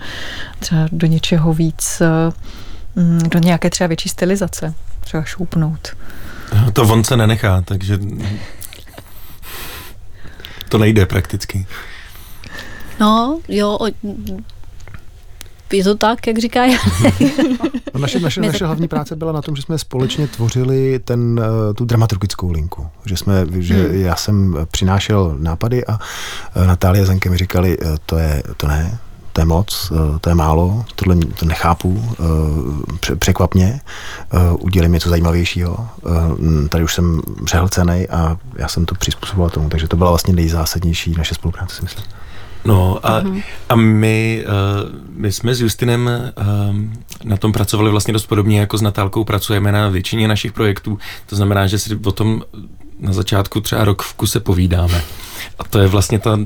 [0.59, 2.31] třeba do něčeho víc, eh,
[3.01, 5.95] mm, do nějaké třeba větší stylizace, třeba šoupnout.
[6.73, 7.99] To on se nenechá, takže
[10.69, 11.65] to nejde prakticky.
[12.99, 13.87] No, jo, o,
[15.73, 16.61] je to tak, jak říká
[17.93, 21.73] no naše, naše, naše hlavní práce byla na tom, že jsme společně tvořili ten, eh,
[21.73, 22.87] tu dramaturgickou linku.
[23.05, 24.01] Že, jsme, že hmm.
[24.01, 25.99] já jsem přinášel nápady a
[26.55, 28.97] eh, Natália Zenke mi říkali, eh, to je, to ne,
[29.33, 32.15] to je moc, to je málo, tohle to nechápu,
[33.19, 33.81] překvapně,
[34.59, 35.87] udělej něco zajímavějšího.
[36.69, 41.15] Tady už jsem přehlcený a já jsem to přizpůsoboval tomu, takže to byla vlastně nejzásadnější
[41.17, 42.05] naše spolupráce, si myslím.
[42.65, 43.43] No a, uh-huh.
[43.69, 46.75] a my, uh, my jsme s Justinem uh,
[47.23, 50.97] na tom pracovali vlastně dost podobně jako s Natálkou pracujeme na většině našich projektů.
[51.25, 52.41] To znamená, že si o tom
[52.99, 55.01] na začátku třeba rok v kuse povídáme.
[55.59, 56.39] A to je vlastně ta,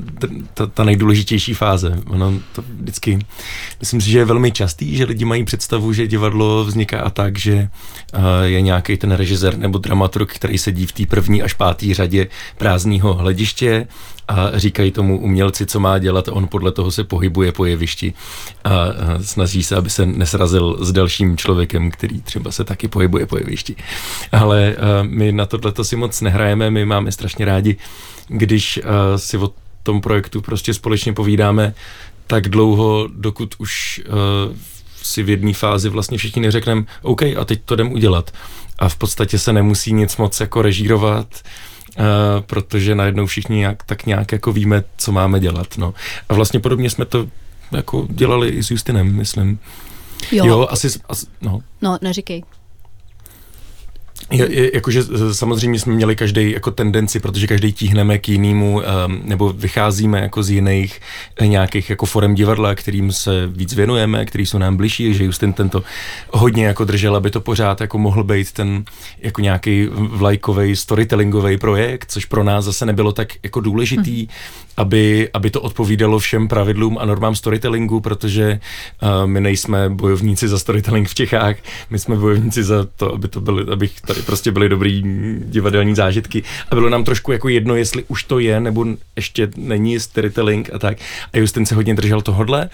[0.54, 2.00] ta, ta nejdůležitější fáze.
[2.06, 3.18] Ono to vždycky,
[3.80, 7.38] myslím si, že je velmi častý, že lidi mají představu, že divadlo vzniká a tak,
[7.38, 7.68] že
[8.14, 12.26] uh, je nějaký ten režisér nebo dramaturg, který sedí v té první až páté řadě
[12.58, 13.86] prázdného hlediště
[14.28, 18.12] a říkají tomu umělci, co má dělat, on podle toho se pohybuje po jevišti
[18.64, 18.70] a
[19.22, 23.76] snaží se, aby se nesrazil s dalším člověkem, který třeba se taky pohybuje po jevišti.
[24.32, 27.76] Ale my na tohle si moc nehrajeme, my máme strašně rádi,
[28.30, 28.80] když
[29.16, 29.50] si o
[29.82, 31.74] tom projektu prostě společně povídáme
[32.26, 34.00] tak dlouho, dokud už
[35.02, 38.30] si v jedné fázi vlastně všichni neřekneme, OK, a teď to jdem udělat.
[38.78, 41.26] A v podstatě se nemusí nic moc jako režírovat,
[41.98, 45.78] Uh, protože najednou všichni nějak, tak nějak jako víme, co máme dělat.
[45.78, 45.94] No.
[46.28, 47.28] A vlastně podobně jsme to
[47.72, 49.58] jako dělali i s Justinem, myslím.
[50.32, 51.60] Jo, jo asi, asi no.
[51.82, 52.42] No, neříkej.
[54.32, 58.82] Je, je, jakože samozřejmě jsme měli každý jako tendenci, protože každý tíhneme k jinému, um,
[59.24, 61.00] nebo vycházíme jako z jiných
[61.36, 65.52] eh, nějakých jako forem divadla, kterým se víc věnujeme, který jsou nám bližší, že Justin
[65.52, 65.82] tento
[66.30, 68.84] hodně jako držel, aby to pořád jako mohl být ten
[69.18, 75.28] jako nějaký vlajkový storytellingový projekt, což pro nás zase nebylo tak jako důležitý, hmm aby,
[75.34, 78.60] aby to odpovídalo všem pravidlům a normám storytellingu, protože
[79.02, 81.56] uh, my nejsme bojovníci za storytelling v Čechách,
[81.90, 85.02] my jsme bojovníci za to, aby to byly, abych tady prostě byly dobrý
[85.44, 90.00] divadelní zážitky a bylo nám trošku jako jedno, jestli už to je, nebo ještě není
[90.00, 90.98] storytelling a tak.
[91.32, 92.70] A Justin se hodně držel tohodle,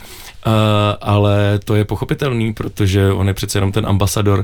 [0.46, 0.52] uh,
[1.00, 4.38] ale to je pochopitelný, protože on je přece jenom ten ambasador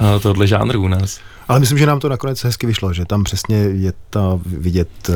[0.00, 1.20] uh, tohohle žánru u nás.
[1.48, 5.14] Ale myslím, že nám to nakonec hezky vyšlo, že tam přesně je ta vidět uh,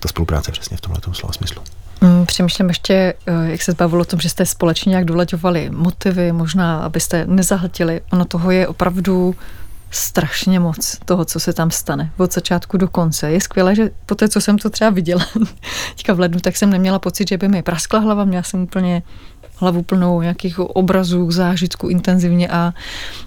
[0.00, 1.62] ta spolupráce přesně v tomhle slova smyslu.
[2.00, 6.32] Mm, přemýšlím ještě, eh, jak se zbavilo o tom, že jste společně nějak doleďovali motivy,
[6.32, 8.00] možná, abyste nezahltili.
[8.12, 9.34] Ono toho je opravdu
[9.90, 13.30] strašně moc toho, co se tam stane od začátku do konce.
[13.30, 15.26] Je skvělé, že po té, co jsem to třeba viděla
[15.96, 19.02] teďka v lednu, tak jsem neměla pocit, že by mi praskla hlava, měla jsem úplně
[19.56, 22.74] hlavu plnou nějakých obrazů, zážitků intenzivně a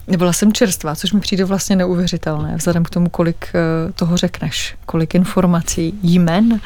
[0.08, 4.76] byla jsem čerstvá, což mi přijde vlastně neuvěřitelné, vzhledem k tomu, kolik eh, toho řekneš,
[4.86, 6.60] kolik informací, jmen,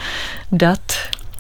[0.51, 0.91] dat,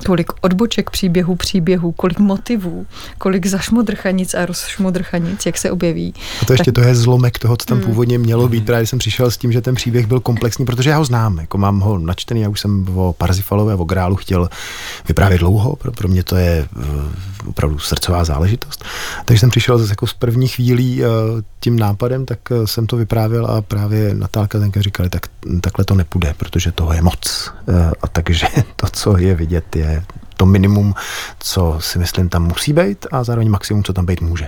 [0.05, 2.85] kolik odboček příběhů, příběhů, kolik motivů,
[3.17, 6.13] kolik zašmodrchanic a rozšmodrchanic, jak se objeví.
[6.41, 6.83] A to ještě tak...
[6.83, 7.87] to je zlomek toho, co tam hmm.
[7.87, 8.65] původně mělo být.
[8.65, 11.57] Právě jsem přišel s tím, že ten příběh byl komplexní, protože já ho znám, jako
[11.57, 14.49] mám ho načtený, já už jsem o Parzifalové, o Grálu chtěl
[15.07, 18.85] vyprávět dlouho, pro, pro mě to je uh, opravdu srdcová záležitost.
[19.25, 21.07] Takže jsem přišel zase jako z první chvílí uh,
[21.59, 25.25] tím nápadem, tak uh, jsem to vyprávěl a právě Natálka tenka říkali, tak
[25.61, 27.51] takhle to nepůjde, protože toho je moc.
[28.01, 29.84] A takže to, co je vidět, je
[30.37, 30.93] to minimum,
[31.39, 34.47] co si myslím tam musí být a zároveň maximum, co tam být může.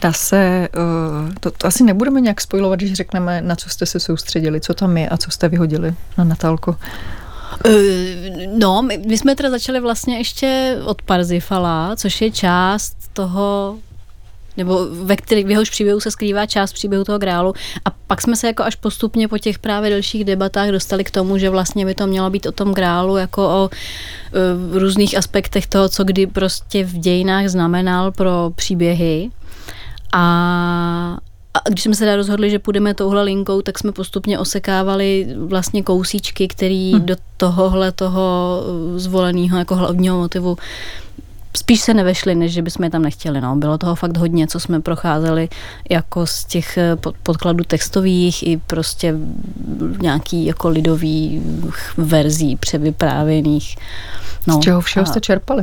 [0.00, 4.00] Dá se, eh, to, to asi nebudeme nějak spojovat, když řekneme, na co jste se
[4.00, 6.76] soustředili, co tam je a co jste vyhodili na Natálku.
[7.66, 13.78] Eh, no, my, my jsme teda začali vlastně ještě od Parzifala, což je část toho
[14.56, 17.54] nebo ve který, v jehož příběhu se skrývá část příběhu toho grálu.
[17.84, 21.38] A pak jsme se jako až postupně po těch právě dalších debatách dostali k tomu,
[21.38, 25.88] že vlastně by to mělo být o tom grálu jako o uh, různých aspektech toho,
[25.88, 29.30] co kdy prostě v dějinách znamenal pro příběhy.
[30.12, 31.18] A,
[31.54, 35.82] a když jsme se teda rozhodli, že půjdeme touhle linkou, tak jsme postupně osekávali vlastně
[35.82, 37.06] kousíčky, který hmm.
[37.06, 38.62] do tohohle toho
[38.96, 40.56] zvoleného jako hlavního motivu
[41.56, 43.40] spíš se nevešli, než že bychom je tam nechtěli.
[43.40, 43.56] No.
[43.56, 45.48] Bylo toho fakt hodně, co jsme procházeli
[45.90, 49.14] jako z těch eh, podkladů textových i prostě
[50.00, 51.42] nějaký jako lidový
[51.96, 53.76] verzí převyprávěných.
[54.46, 54.56] No.
[54.56, 55.06] Z čeho všeho a...
[55.06, 55.62] jste čerpali?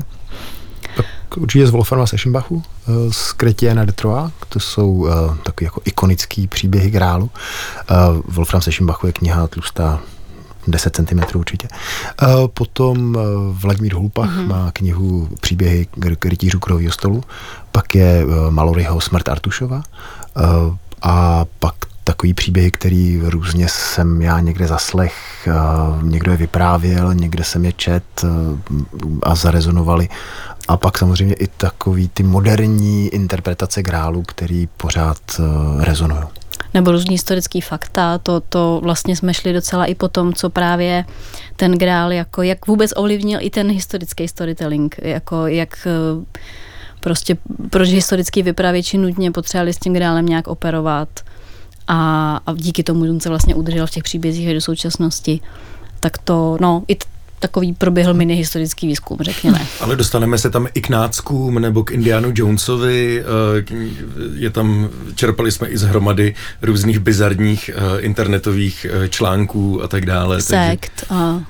[0.96, 1.06] Tak
[1.38, 5.10] určitě z Wolframa Seschenbachu, eh, z Kretiena de Troyes, to jsou uh,
[5.44, 7.30] takové jako ikonické příběhy grálu.
[7.92, 10.00] Uh, Wolfram Seschenbachu je kniha tlustá
[10.68, 11.68] 10 cm určitě.
[12.54, 13.20] Potom e,
[13.52, 14.48] Vladimír Hulpach mm-hmm.
[14.48, 15.88] má knihu Příběhy
[16.26, 17.24] rytířů krového stolu,
[17.72, 19.84] pak je e, Maloryho Smrt Artušova
[21.02, 25.48] a pak takový příběhy, který různě jsem já někde zaslech,
[26.02, 28.26] někdo je vyprávěl, někde jsem je čet
[29.24, 30.10] a zarezonovali.
[30.68, 35.18] A pak samozřejmě i takový ty moderní interpretace grálu, který pořád
[35.80, 36.24] rezonují
[36.74, 41.06] nebo různý historický fakta, to, to vlastně jsme šli docela i po tom, co právě
[41.56, 46.26] ten grál, jako jak vůbec ovlivnil i ten historický storytelling, jako jak eh,
[47.00, 47.38] prostě
[47.70, 51.10] proč historický vypravěči nutně potřebovali s tím grálem nějak operovat
[51.88, 55.40] a, a díky tomu se vlastně udržel v těch příbězích do současnosti.
[56.00, 56.96] Tak to, no, i
[57.44, 59.68] takový proběhl mini historický výzkum, řekněme.
[59.80, 63.74] Ale dostaneme se tam i k náckům nebo k Indianu Jonesovi, eh,
[64.34, 70.06] je tam, čerpali jsme i z hromady různých bizarních eh, internetových eh, článků a tak
[70.06, 70.42] dále.
[70.42, 71.44] Sekt a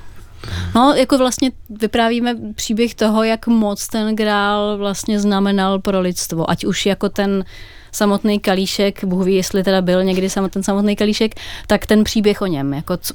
[0.74, 6.50] No, jako vlastně vyprávíme příběh toho, jak moc ten grál vlastně znamenal pro lidstvo.
[6.50, 7.44] Ať už jako ten
[7.92, 11.34] samotný kalíšek, Bůh ví, jestli teda byl někdy ten samotný kalíšek,
[11.66, 13.14] tak ten příběh o něm, jako co,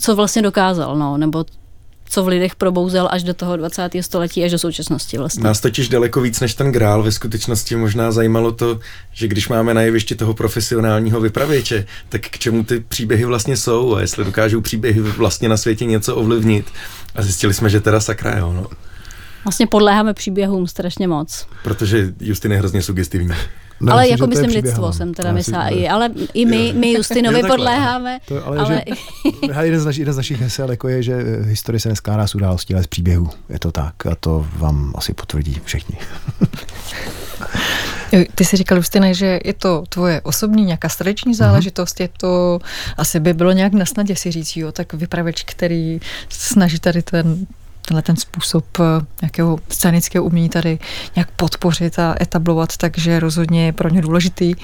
[0.00, 1.44] co vlastně dokázal, no, nebo
[2.12, 3.90] co v lidech probouzel až do toho 20.
[4.00, 5.44] století, až do současnosti vlastně.
[5.44, 8.80] Nás totiž daleko víc než ten grál ve skutečnosti možná zajímalo to,
[9.12, 13.94] že když máme na jevišti toho profesionálního vypravěče, tak k čemu ty příběhy vlastně jsou
[13.94, 16.66] a jestli dokážou příběhy vlastně na světě něco ovlivnit.
[17.14, 18.66] A zjistili jsme, že teda sakra jo, no.
[19.44, 21.46] Vlastně podléháme příběhům strašně moc.
[21.64, 23.34] Protože Justin je hrozně sugestivní.
[23.82, 28.18] No, ale jako myslím lidstvo jsem teda myslela, i, ale i my, my Justinovi podléháme.
[28.28, 28.82] To, ale, ale...
[28.86, 32.26] Že, jeden, z naši, jeden z našich hesel jako je, že eh, historie se neskládá
[32.26, 33.30] z událostí, ale z příběhů.
[33.48, 35.96] Je to tak a to vám asi potvrdí všichni.
[38.34, 42.02] Ty jsi říkal, Justine, že je to tvoje osobní nějaká srdeční záležitost, mm-hmm.
[42.02, 42.58] je to,
[42.96, 47.46] asi by bylo nějak na snadě si říct, jo, tak vypraveč, který snaží tady ten
[47.86, 48.82] tenhle ten způsob eh,
[49.22, 50.78] nějakého scénického umění tady
[51.16, 54.54] nějak podpořit a etablovat, takže rozhodně je pro ně důležitý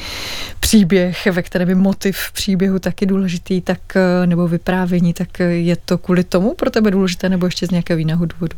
[0.60, 5.98] příběh, ve kterém je motiv příběhu taky důležitý, tak eh, nebo vyprávění, tak je to
[5.98, 8.56] kvůli tomu pro tebe důležité nebo ještě z nějakého jiného důvodu?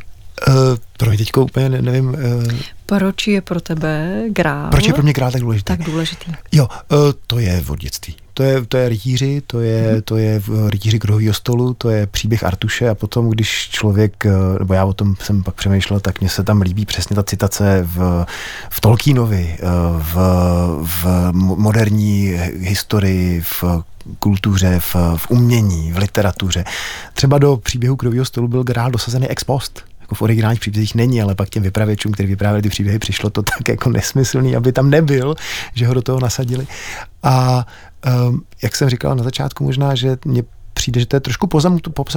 [0.49, 0.55] Uh,
[0.97, 2.09] pro mě teďko úplně ne, nevím.
[2.09, 2.15] Uh,
[2.87, 4.71] proč je pro tebe grál?
[4.71, 5.65] Proč je pro mě grál tak důležitý?
[5.65, 6.33] Tak důležitý.
[6.53, 8.17] Jo, uh, to je od dětství.
[8.41, 10.03] To je, to je rytíři, to je, hmm.
[10.03, 14.27] to je rytíři kruhového stolu, to je příběh Artuše a potom, když člověk,
[14.59, 17.81] nebo já o tom jsem pak přemýšlel, tak mně se tam líbí přesně ta citace
[17.83, 18.27] v,
[18.71, 19.59] v Tolkienovi,
[19.99, 20.15] v,
[20.83, 22.27] v moderní
[22.59, 23.65] historii, v
[24.19, 26.65] kultuře, v, v umění, v literatuře.
[27.15, 31.23] Třeba do příběhu kruhového stolu byl grál dosazený ex post jako v originálních příbězích není,
[31.23, 34.91] ale pak těm vypravěčům, kteří vyprávěli ty příběhy, přišlo to tak jako nesmyslný, aby tam
[34.91, 35.35] nebyl,
[35.75, 36.67] že ho do toho nasadili.
[37.23, 37.67] A
[38.63, 40.43] jak jsem říkal na začátku, možná, že mě
[40.81, 41.49] přijde, že to je trošku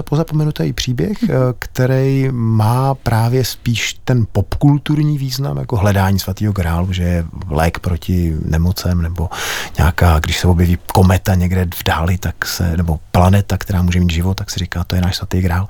[0.04, 1.30] pozapomenutý příběh, mm.
[1.60, 8.38] který má právě spíš ten popkulturní význam, jako hledání svatého grálu, že je lék proti
[8.46, 9.30] nemocem, nebo
[9.78, 14.12] nějaká, když se objeví kometa někde v dáli, tak se, nebo planeta, která může mít
[14.12, 15.68] život, tak se říká, to je náš svatý grál.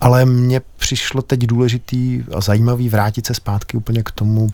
[0.00, 4.48] Ale mně přišlo teď důležitý a zajímavý vrátit se zpátky úplně k tomu,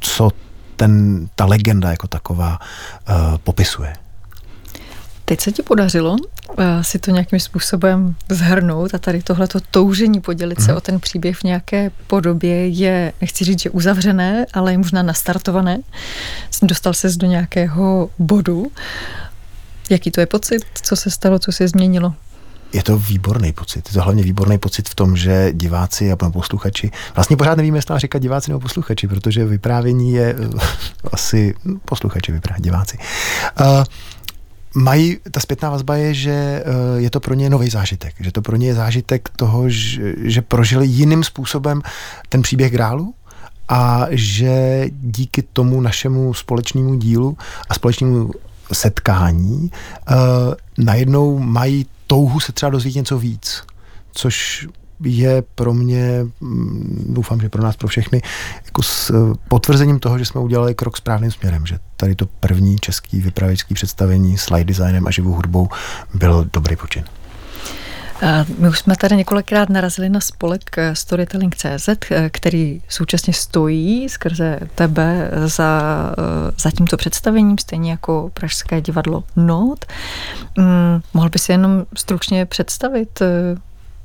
[0.00, 0.30] co
[0.76, 3.94] ten, ta legenda jako taková uh, popisuje.
[5.30, 10.58] Teď se ti podařilo uh, si to nějakým způsobem zhrnout a tady tohleto toužení podělit
[10.58, 10.64] hmm.
[10.64, 10.78] se mhm.
[10.78, 15.78] o ten příběh v nějaké podobě je, nechci říct, že uzavřené, ale je možná nastartované.
[16.62, 18.66] Dostal ses do nějakého bodu.
[19.90, 20.64] Jaký to je pocit?
[20.82, 21.38] Co se stalo?
[21.38, 22.14] Co se změnilo?
[22.72, 23.88] je to výborný pocit.
[23.88, 27.98] Je to hlavně výborný pocit v tom, že diváci a posluchači, vlastně pořád nevíme, jestli
[27.98, 30.60] říkat diváci nebo posluchači, protože vyprávění je uh,
[31.12, 31.54] asi
[31.84, 32.98] posluchači, vyprávění diváci.
[33.60, 33.84] Uh,
[34.74, 38.42] mají, ta zpětná vazba je, že uh, je to pro ně nový zážitek, že to
[38.42, 41.82] pro ně je zážitek toho, že, že prožili jiným způsobem
[42.28, 43.14] ten příběh grálu,
[43.72, 47.36] a že díky tomu našemu společnému dílu
[47.68, 48.30] a společnému
[48.72, 49.70] setkání
[50.10, 50.16] uh,
[50.78, 53.62] najednou mají touhu se třeba dozvědět něco víc,
[54.12, 54.68] což
[55.04, 58.22] je pro mě, mm, doufám, že pro nás, pro všechny,
[58.64, 62.78] jako s eh, potvrzením toho, že jsme udělali krok správným směrem, že tady to první
[62.78, 65.68] český vypravěčský představení s light designem a živou hudbou
[66.14, 67.04] byl dobrý počin.
[68.58, 74.58] My už jsme tady několikrát narazili na spolek eh, Storytelling.cz, eh, který současně stojí skrze
[74.74, 75.82] tebe za,
[76.58, 79.84] za tímto představením, stejně jako Pražské divadlo Not.
[80.58, 83.22] Mm, mohl by si jenom stručně představit,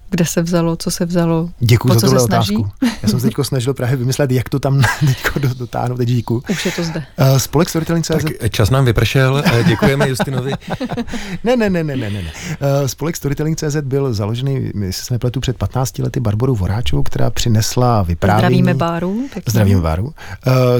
[0.10, 2.70] kde se vzalo, co se vzalo, Děkuji za tuhle otázku.
[3.04, 4.82] Já jsem se teď snažil právě vymyslet, jak to tam
[5.34, 6.44] teď dotáhnout, teď díku.
[6.50, 7.04] Už je to zde.
[7.32, 8.10] Uh, spolek Storytelling.cz.
[8.10, 10.52] Tak čas nám vypršel, děkujeme Justinovi.
[11.44, 12.22] ne, ne, ne, ne, ne, ne.
[12.22, 18.04] Uh, spolek Storytelling.cz byl založený, jestli se nepletu, před 15 lety Barborou Voráčovou, která přinesla
[18.04, 18.42] vyprávění.
[18.42, 19.28] Zdravíme Báru.
[19.50, 20.04] Zdravíme Báru.
[20.04, 20.14] Uh,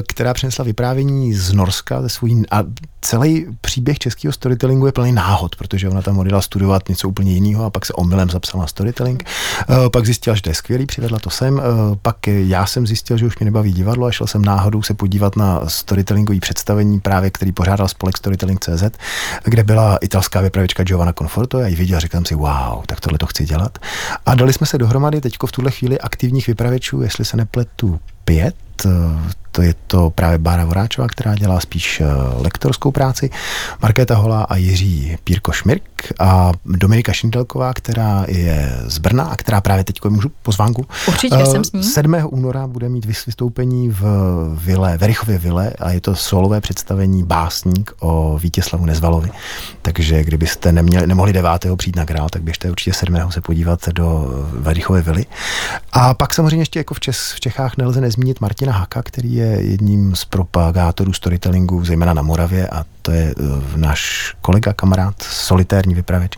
[0.08, 2.64] která přinesla vyprávění z Norska ze svůj, a
[3.00, 7.64] celý příběh českého storytellingu je plný náhod, protože ona tam odjela studovat něco úplně jiného
[7.64, 9.15] a pak se omylem zapsala storytelling.
[9.22, 11.54] Uh, pak zjistila, že to je skvělý, přivedla to sem.
[11.54, 11.62] Uh,
[12.02, 15.36] pak já jsem zjistil, že už mě nebaví divadlo a šel jsem náhodou se podívat
[15.36, 18.84] na storytellingový představení, právě který pořádal spolek Storytelling.cz,
[19.44, 21.58] kde byla italská vypravěčka Giovanna Conforto.
[21.58, 23.78] Já ji viděl a říkám si, wow, tak tohle to chci dělat.
[24.26, 28.54] A dali jsme se dohromady teďko v tuhle chvíli aktivních vypravěčů, jestli se nepletu, pět
[29.56, 32.04] to je to právě Bára Voráčová, která dělá spíš eh,
[32.42, 33.30] lektorskou práci,
[33.82, 35.82] Markéta Holá a Jiří Pírko Šmirk
[36.18, 40.86] a Dominika Šindelková, která je z Brna a která právě teď můžu pozvánku.
[41.08, 41.82] Určitě uh, jsem s ní.
[41.82, 42.16] 7.
[42.30, 44.02] února bude mít vystoupení v
[44.64, 49.30] Vile, Verichově Vile a je to solové představení Básník o Vítězslavu Nezvalovi.
[49.82, 51.50] Takže kdybyste neměli, nemohli 9.
[51.76, 53.16] přijít na grál, tak běžte určitě 7.
[53.30, 55.24] se podívat do Verichově Vily.
[55.92, 59.46] A pak samozřejmě ještě jako v, Čes, v Čechách nelze nezmínit Martina Haka, který je
[59.46, 65.94] jedním z propagátorů storytellingu, zejména na Moravě a to je uh, náš kolega, kamarád, solitérní
[65.94, 66.32] vypravěč.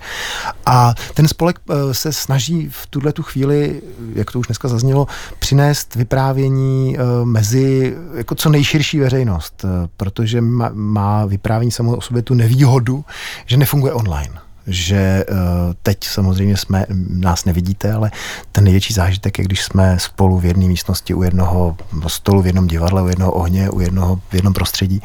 [0.66, 3.82] A ten spolek uh, se snaží v tuhle tu chvíli,
[4.14, 5.06] jak to už dneska zaznělo,
[5.38, 9.64] přinést vyprávění uh, mezi jako co nejširší veřejnost,
[9.96, 10.40] protože
[10.72, 13.04] má vyprávění samo o sobě tu nevýhodu,
[13.46, 15.36] že nefunguje online že uh,
[15.82, 18.10] teď samozřejmě jsme, nás nevidíte, ale
[18.52, 22.66] ten největší zážitek je, když jsme spolu v jedné místnosti u jednoho stolu, v jednom
[22.66, 25.02] divadle, u jednoho ohně, u jednoho, v jednom prostředí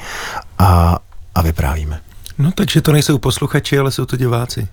[0.58, 1.00] a,
[1.36, 2.02] a vyprávíme.
[2.38, 4.68] No takže to nejsou posluchači, ale jsou to diváci.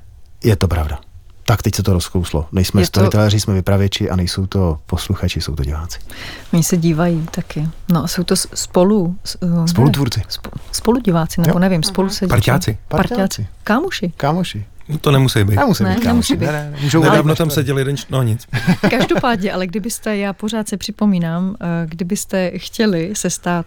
[0.45, 0.99] Je to pravda.
[1.45, 2.47] Tak teď se to rozkouslo.
[2.53, 3.41] Nejsme storytelleři, to...
[3.41, 5.99] jsme vypravěči a nejsou to posluchači, jsou to diváci.
[6.53, 7.69] Oni se dívají taky.
[7.93, 9.17] No, jsou to spolu...
[9.43, 10.23] Uh, Spolutvůrci.
[10.73, 11.59] Spolu diváci, nebo jo.
[11.59, 12.27] nevím, spolu se...
[12.27, 12.79] Parťáci.
[12.89, 13.47] Parťáci.
[13.65, 14.13] Kámoši.
[14.17, 14.67] Kámoši.
[14.91, 15.57] No to nemusí být.
[15.57, 16.47] Nemusí ne, být, nemusí být.
[16.47, 18.47] Ne, ne, můžou Nedávno tam seděl jeden, no nic.
[18.91, 23.67] Každopádně, ale kdybyste, já pořád se připomínám, eh, kdybyste chtěli se stát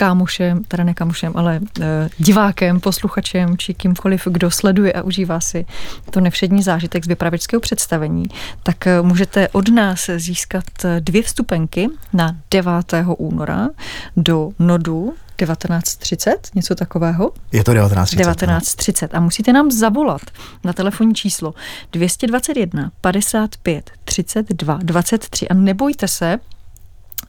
[0.00, 1.84] kámošem, teda ne kámošem, ale uh,
[2.18, 5.66] divákem, posluchačem či kýmkoliv, kdo sleduje a užívá si
[6.10, 8.24] to nevšední zážitek z vypravěčského představení,
[8.62, 10.64] tak uh, můžete od nás získat
[11.00, 12.72] dvě vstupenky na 9.
[13.18, 13.68] února
[14.16, 15.14] do Nodu
[15.46, 17.32] 19.30, něco takového?
[17.52, 18.34] Je to 19.30.
[18.34, 20.20] 19.30 a musíte nám zavolat
[20.64, 21.54] na telefonní číslo
[21.92, 26.38] 221 55 32 23 a nebojte se,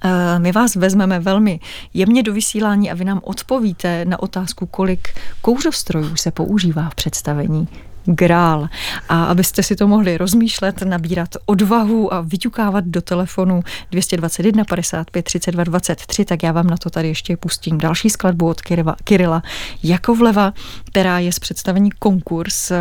[0.04, 1.60] eh, my vás vezmeme velmi
[1.94, 5.08] jemně do vysílání a vy nám odpovíte na otázku, kolik
[5.42, 7.68] kouřostrojů se používá v představení
[8.06, 8.68] grál.
[9.10, 15.64] A abyste si to mohli rozmýšlet, nabírat odvahu a vyťukávat do telefonu 221 55 32
[15.64, 18.62] 23, tak já vám na to tady ještě pustím další skladbu od
[19.04, 19.44] Kirila,
[19.84, 20.54] Jakovleva,
[20.86, 22.78] která je z představení konkurs eh,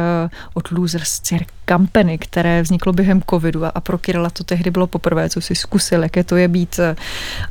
[0.55, 5.29] od Losers Cirque Company, které vzniklo během covidu a pro Kirila to tehdy bylo poprvé,
[5.31, 6.97] co si zkusil, jaké to je být eh,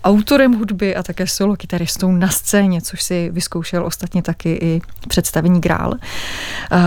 [0.03, 5.61] autorem hudby a také solo kytaristou na scéně, což si vyzkoušel ostatně taky i představení
[5.61, 5.93] Grál.
[6.71, 6.77] Eh,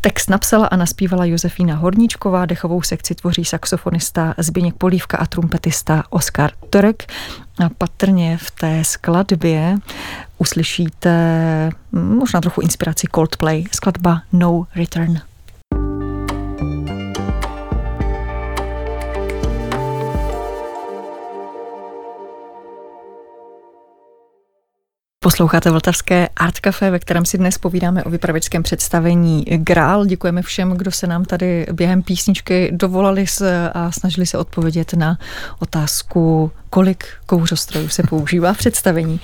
[0.00, 6.50] text napsala a naspívala Josefína Horníčková, dechovou sekci tvoří saxofonista Zběněk Polívka a trumpetista Oskar
[6.70, 7.12] Torek.
[7.64, 9.76] A patrně v té skladbě
[10.38, 11.10] uslyšíte
[11.92, 15.27] hm, možná trochu inspiraci Coldplay, skladba No Return.
[25.24, 30.06] Posloucháte Vltavské Art Café, ve kterém si dnes povídáme o vypravěčském představení Grál.
[30.06, 33.24] Děkujeme všem, kdo se nám tady během písničky dovolali
[33.72, 35.18] a snažili se odpovědět na
[35.58, 39.20] otázku kolik kouřostrojů se používá v představení.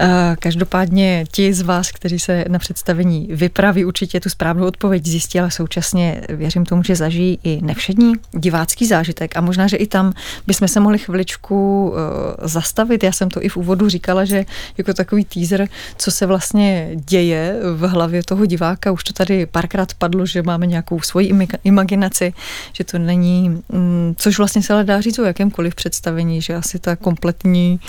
[0.00, 5.40] Eh, každopádně ti z vás, kteří se na představení vypraví, určitě tu správnou odpověď zjistí,
[5.40, 10.12] ale současně věřím tomu, že zažijí i nevšední divácký zážitek a možná, že i tam
[10.46, 13.02] bychom se mohli chviličku eh, zastavit.
[13.04, 14.44] Já jsem to i v úvodu říkala, že
[14.78, 19.94] jako takový teaser, co se vlastně děje v hlavě toho diváka, už to tady párkrát
[19.94, 21.32] padlo, že máme nějakou svoji
[21.64, 22.32] imaginaci,
[22.72, 26.78] že to není, mm, což vlastně se ale dá říct o jakémkoliv představení, že asi
[26.78, 27.80] ta kompletní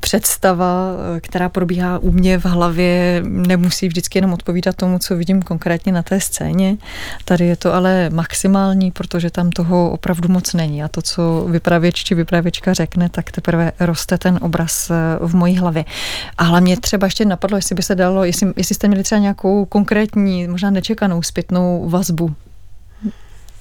[0.00, 5.92] představa, která probíhá u mě v hlavě, nemusí vždycky jenom odpovídat tomu, co vidím konkrétně
[5.92, 6.76] na té scéně.
[7.24, 10.82] Tady je to ale maximální, protože tam toho opravdu moc není.
[10.82, 15.56] A to, co vypravěč či vypravěčka řekne, tak teprve roste ten obraz eh, v mojí
[15.56, 15.84] hlavě.
[16.38, 19.64] A hlavně třeba ještě napadlo, jestli by se dalo, jestli, jestli jste měli třeba nějakou
[19.64, 22.34] konkrétní, možná nečekanou zpětnou vazbu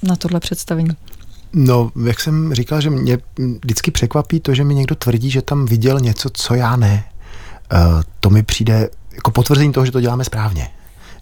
[0.04, 0.90] na tohle představení.
[1.54, 3.18] No, jak jsem říkal, že mě
[3.64, 7.04] vždycky překvapí to, že mi někdo tvrdí, že tam viděl něco, co já ne.
[7.74, 10.70] Uh, to mi přijde jako potvrzení toho, že to děláme správně.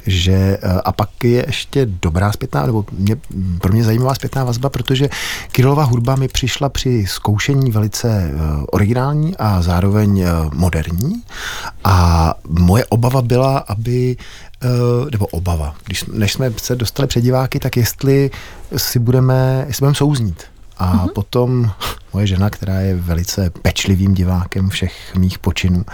[0.08, 3.16] Že, eh, a pak je ještě dobrá zpětná, nebo mě,
[3.62, 5.10] pro mě zajímavá zpětná vazba, protože
[5.52, 11.24] Kirilova hudba mi přišla při zkoušení velice uh, originální a zároveň uh, moderní.
[11.84, 14.18] A moje obava byla, aby
[15.12, 15.76] nebo obava.
[15.86, 18.32] Když, než jsme se dostali před diváky, tak jestli
[18.78, 20.44] si budeme, jestli budeme souznít.
[20.80, 21.14] A mm-hmm.
[21.14, 21.72] potom
[22.14, 25.86] moje žena, která je velice pečlivým divákem všech mých počinů,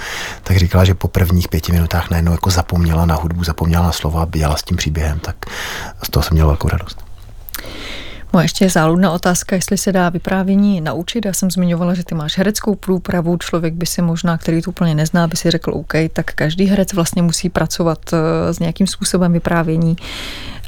[0.43, 4.21] tak říkala, že po prvních pěti minutách najednou jako zapomněla na hudbu, zapomněla na slova
[4.21, 5.35] a běla s tím příběhem, tak
[6.03, 7.05] z toho jsem měl velkou radost.
[8.35, 11.25] Moje ještě záludná otázka, jestli se dá vyprávění naučit.
[11.25, 14.95] Já jsem zmiňovala, že ty máš hereckou průpravu, člověk by si možná, který to úplně
[14.95, 19.33] nezná, by si řekl OK, tak každý herec vlastně musí pracovat eh, s nějakým způsobem
[19.33, 19.95] vyprávění.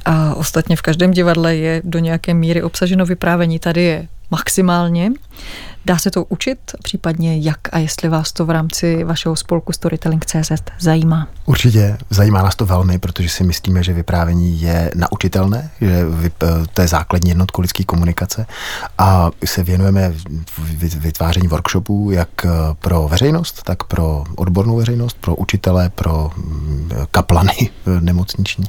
[0.09, 3.59] A ostatně v každém divadle je do nějaké míry obsaženo vyprávění.
[3.59, 5.11] Tady je maximálně.
[5.85, 10.51] Dá se to učit, případně jak a jestli vás to v rámci vašeho spolku Storytelling.cz
[10.79, 11.27] zajímá?
[11.45, 16.05] Určitě, zajímá nás to velmi, protože si myslíme, že vyprávění je naučitelné, že
[16.73, 18.45] to je základní jednotku lidské komunikace
[18.97, 20.13] a se věnujeme
[20.97, 22.29] vytváření workshopů jak
[22.79, 27.69] pro veřejnost, tak pro odbornou veřejnost, pro učitele, pro mm, kaplany
[27.99, 28.65] nemocniční.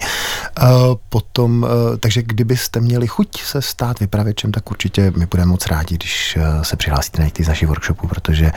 [1.08, 1.66] Potom,
[2.00, 6.76] takže kdybyste měli chuť se stát vypravěčem, tak určitě my budeme moc rádi, když se
[6.76, 8.52] přihlásíte přihlásíte na z našich workshopů, protože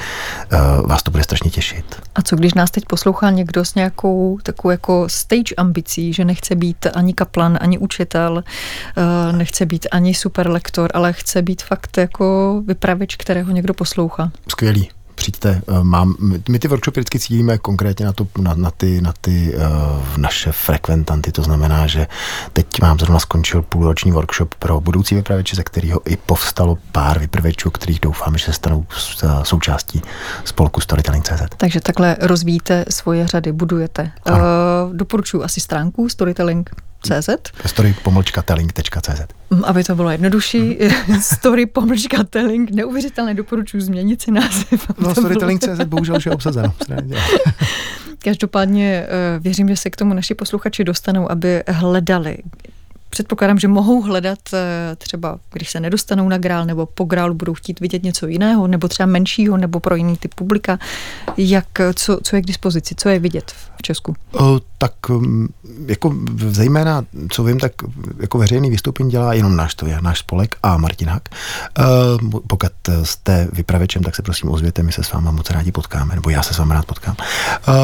[0.53, 2.01] uh, vás to bude strašně těšit.
[2.15, 6.55] A co když nás teď poslouchá někdo s nějakou takovou jako stage ambicí, že nechce
[6.55, 8.43] být ani kaplan, ani učitel,
[8.97, 14.31] uh, nechce být ani super lektor, ale chce být fakt jako vypravěč, kterého někdo poslouchá?
[14.47, 14.89] Skvělý
[15.22, 15.61] přijďte.
[15.67, 16.15] Eh, mám,
[16.49, 20.51] my ty workshopy vždycky cílíme konkrétně na, to, na, na ty, na ty uh, naše
[20.51, 22.07] frekventanty, to znamená, že
[22.53, 27.69] teď mám zrovna skončil půlroční workshop pro budoucí vypravěče, ze kterého i povstalo pár vypravěčů,
[27.69, 28.86] kterých doufám, že se stanou
[29.43, 30.01] součástí
[30.45, 31.41] spolku Storytelling.cz.
[31.57, 34.11] Takže takhle rozvíjíte svoje řady, budujete.
[34.30, 34.36] Uh,
[34.93, 37.29] doporučuji asi stránku Storytelling CZ.
[37.65, 39.21] Story pomlčka telling.cz.
[39.49, 40.77] Mm, aby to bylo jednodušší,
[41.21, 44.91] story pomlčka telling, neuvěřitelné doporučuji změnit si název.
[44.99, 46.73] No, storytelling.cz bohužel už je obsazeno.
[48.23, 52.37] Každopádně eh, věřím, že se k tomu naši posluchači dostanou, aby hledali
[53.12, 57.53] předpokládám, že mohou hledat eh, třeba, když se nedostanou na grál, nebo po grálu budou
[57.53, 60.80] chtít vidět něco jiného, nebo třeba menšího, nebo pro jiný typ publika.
[61.38, 64.16] Jak, co, co je k dispozici, co je vidět v Česku?
[64.32, 65.47] O, tak mm,
[65.88, 66.16] jako
[66.49, 67.72] zejména, co vím, tak
[68.20, 71.30] jako veřejný vystoupení dělá jenom náš, to je náš spolek a Martin Hak.
[71.80, 72.72] Uh, pokud
[73.03, 76.43] jste vypravečem, tak se prosím ozvěte, my se s váma moc rádi potkáme, nebo já
[76.43, 77.16] se s vámi rád potkám.
[77.68, 77.76] Uh,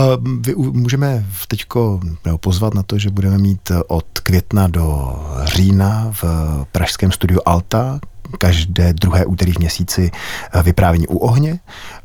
[0.42, 2.00] vy, můžeme teďko
[2.40, 6.24] pozvat na to, že budeme mít od května do října v
[6.72, 8.00] pražském studiu Alta,
[8.38, 10.12] každé druhé úterý v měsíci
[10.54, 11.60] eh, vyprávění u ohně.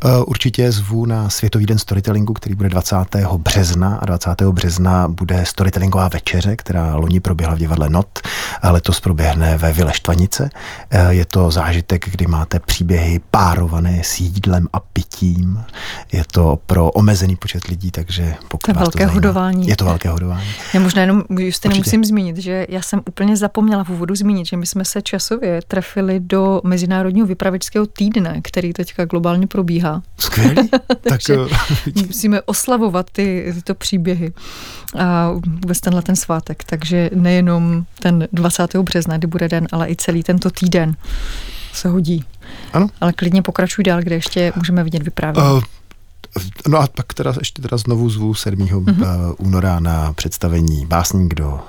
[0.04, 2.96] Eh, určitě zvu na Světový den storytellingu, který bude 20.
[3.38, 4.52] března a 20.
[4.52, 8.20] března bude storytellingová večeře, která loni proběhla v divadle Not
[8.70, 10.50] letos proběhne ve Vile Štvanice.
[10.90, 15.64] Eh, je to zážitek, kdy máte příběhy párované s jídlem a pitím.
[16.12, 19.68] Je to pro omezený počet lidí, takže pokud to vás velké to zajímá, hodování.
[19.68, 20.48] Je to velké hodování.
[20.74, 24.56] Já možná jenom Justina musím zmínit, že já jsem úplně zapomněla v úvodu zmínit, že
[24.56, 30.02] my jsme se časově trefili do Mezinárodního vypravěčského týdne, který teďka globálně probíhá.
[30.18, 30.68] Skvělý.
[31.02, 31.36] tak eh,
[32.06, 34.32] musíme oslavovat ty, tyto příběhy
[34.98, 36.64] a vůbec tenhle ten svátek.
[36.64, 38.76] Takže nejenom ten 20.
[38.76, 40.96] března, kdy bude den, ale i celý tento týden
[41.72, 42.24] se hodí.
[42.72, 42.88] Ano.
[43.00, 45.48] Ale klidně pokračuj dál, kde ještě můžeme vidět vyprávění.
[45.48, 45.62] Uh,
[46.68, 48.58] No a pak teda ještě teda znovu zvu 7.
[48.58, 49.34] Mm-hmm.
[49.38, 51.60] února na představení Básník do uh,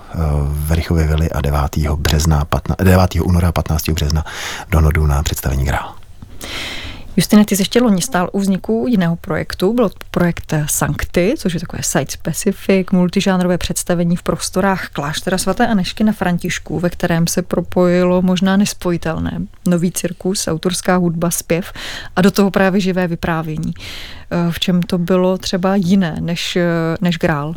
[0.49, 1.77] Verichovy vily a 9.
[1.95, 3.15] března, 15, 9.
[3.23, 3.89] února 15.
[3.89, 4.25] března
[4.69, 5.95] do Nodu na představení Grál.
[7.17, 11.53] Justine, ty jsi ještě loni stál u vzniku jiného projektu, byl to projekt Sancty, což
[11.53, 17.41] je takové site-specific, multižánrové představení v prostorách kláštera svaté Anešky na Františku, ve kterém se
[17.41, 19.39] propojilo možná nespojitelné.
[19.67, 21.73] Nový cirkus, autorská hudba, zpěv
[22.15, 23.73] a do toho právě živé vyprávění.
[23.77, 26.65] Eh, v čem to bylo třeba jiné než, eh,
[27.01, 27.53] než grál?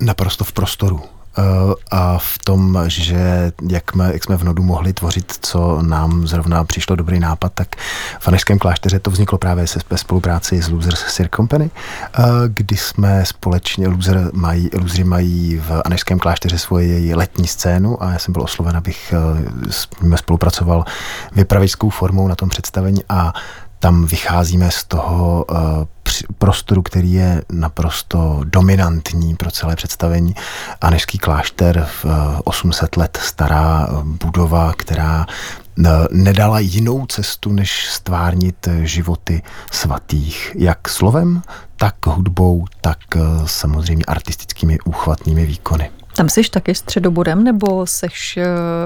[0.00, 1.00] Naprosto v prostoru.
[1.38, 1.42] Eh,
[1.90, 6.64] a v tom, že jak jsme, jak jsme v Nodu mohli tvořit, co nám zrovna
[6.64, 7.76] přišlo dobrý nápad, tak
[8.20, 11.70] v Anešském klášteře to vzniklo právě se spolupráci s Losers Cirque Company,
[12.18, 18.12] eh, kdy jsme společně, loser mají, losery mají v Anešském klášteře svoji letní scénu a
[18.12, 19.14] já jsem byl osloven, abych
[20.10, 20.84] eh, spolupracoval
[21.36, 23.32] vypravickou formou na tom představení a
[23.82, 25.56] tam vycházíme z toho uh,
[26.38, 30.34] prostoru, který je naprosto dominantní pro celé představení.
[30.80, 32.06] Anešský klášter, v
[32.44, 35.26] 800 let stará budova, která
[36.10, 41.42] nedala jinou cestu, než stvárnit životy svatých, jak slovem,
[41.76, 42.98] tak hudbou, tak
[43.46, 45.90] samozřejmě artistickými úchvatnými výkony.
[46.16, 48.38] Tam jsi taky středobodem, nebo seš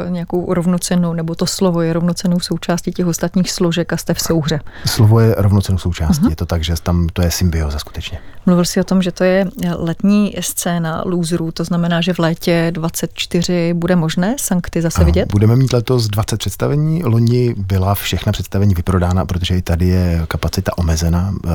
[0.04, 4.20] uh, nějakou rovnocenou, nebo to slovo je rovnocenou součástí těch ostatních složek a jste v
[4.20, 4.60] souhře?
[4.86, 6.30] Slovo je rovnocenou součástí, uh-huh.
[6.30, 8.18] je to tak, že tam to je symbioza skutečně.
[8.46, 9.46] Mluvil jsi o tom, že to je
[9.76, 15.32] letní scéna loserů, to znamená, že v létě 24 bude možné Sankty zase ano, vidět?
[15.32, 20.78] Budeme mít letos 20 představení, loni byla všechna představení vyprodána, protože i tady je kapacita
[20.78, 21.50] omezena, eh,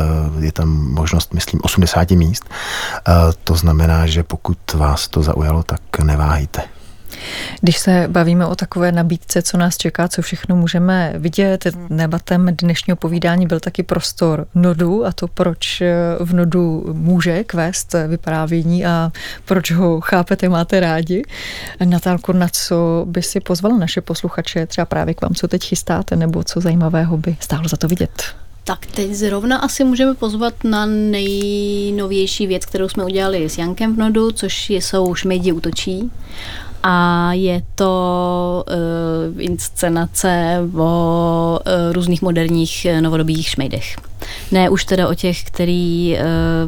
[0.46, 2.44] je tam možnost, myslím, 80 míst,
[3.08, 3.12] eh,
[3.44, 6.62] to znamená, že pokud vás to zaujalo, tak neváhejte.
[7.62, 12.98] Když se bavíme o takové nabídce, co nás čeká, co všechno můžeme vidět, nebatem dnešního
[12.98, 15.84] povídání byl taky prostor Nodu a to, proč
[16.20, 19.12] v Nodu může kvést vyprávění a
[19.46, 21.24] proč ho chápete, máte rádi.
[21.86, 26.16] Natálko, na co by si pozvala naše posluchače, třeba právě k vám, co teď chystáte,
[26.16, 28.24] nebo co zajímavého by stálo za to vidět?
[28.64, 33.98] Tak teď zrovna asi můžeme pozvat na nejnovější věc, kterou jsme udělali s Jankem v
[33.98, 36.12] Nodu, což jsou Šmejdi útočí
[36.84, 43.96] a je to uh, inscenace o uh, různých moderních novodobých šmejdech.
[44.52, 46.18] Ne už teda o těch, který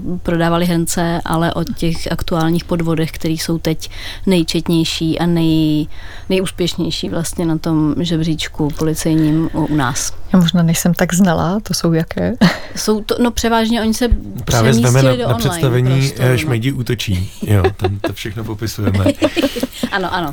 [0.06, 3.90] uh, prodávali hrnce, ale o těch aktuálních podvodech, který jsou teď
[4.26, 5.88] nejčetnější a nej,
[6.30, 10.14] nejúspěšnější vlastně na tom žebříčku policejním u, nás.
[10.34, 12.34] Já možná nejsem tak znalá, to jsou jaké?
[12.76, 14.08] Jsou to, no převážně oni se
[14.46, 16.38] Právě jsme na, na představení prostoru, no.
[16.38, 17.32] Šmejdi útočí.
[17.42, 19.06] Jo, tam to všechno popisujeme.
[19.92, 20.32] ano, ano.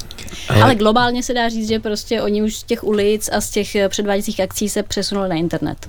[0.49, 0.63] Ale...
[0.63, 3.77] Ale globálně se dá říct, že prostě oni už z těch ulic a z těch
[3.89, 5.87] předváděcích akcí se přesunuli na internet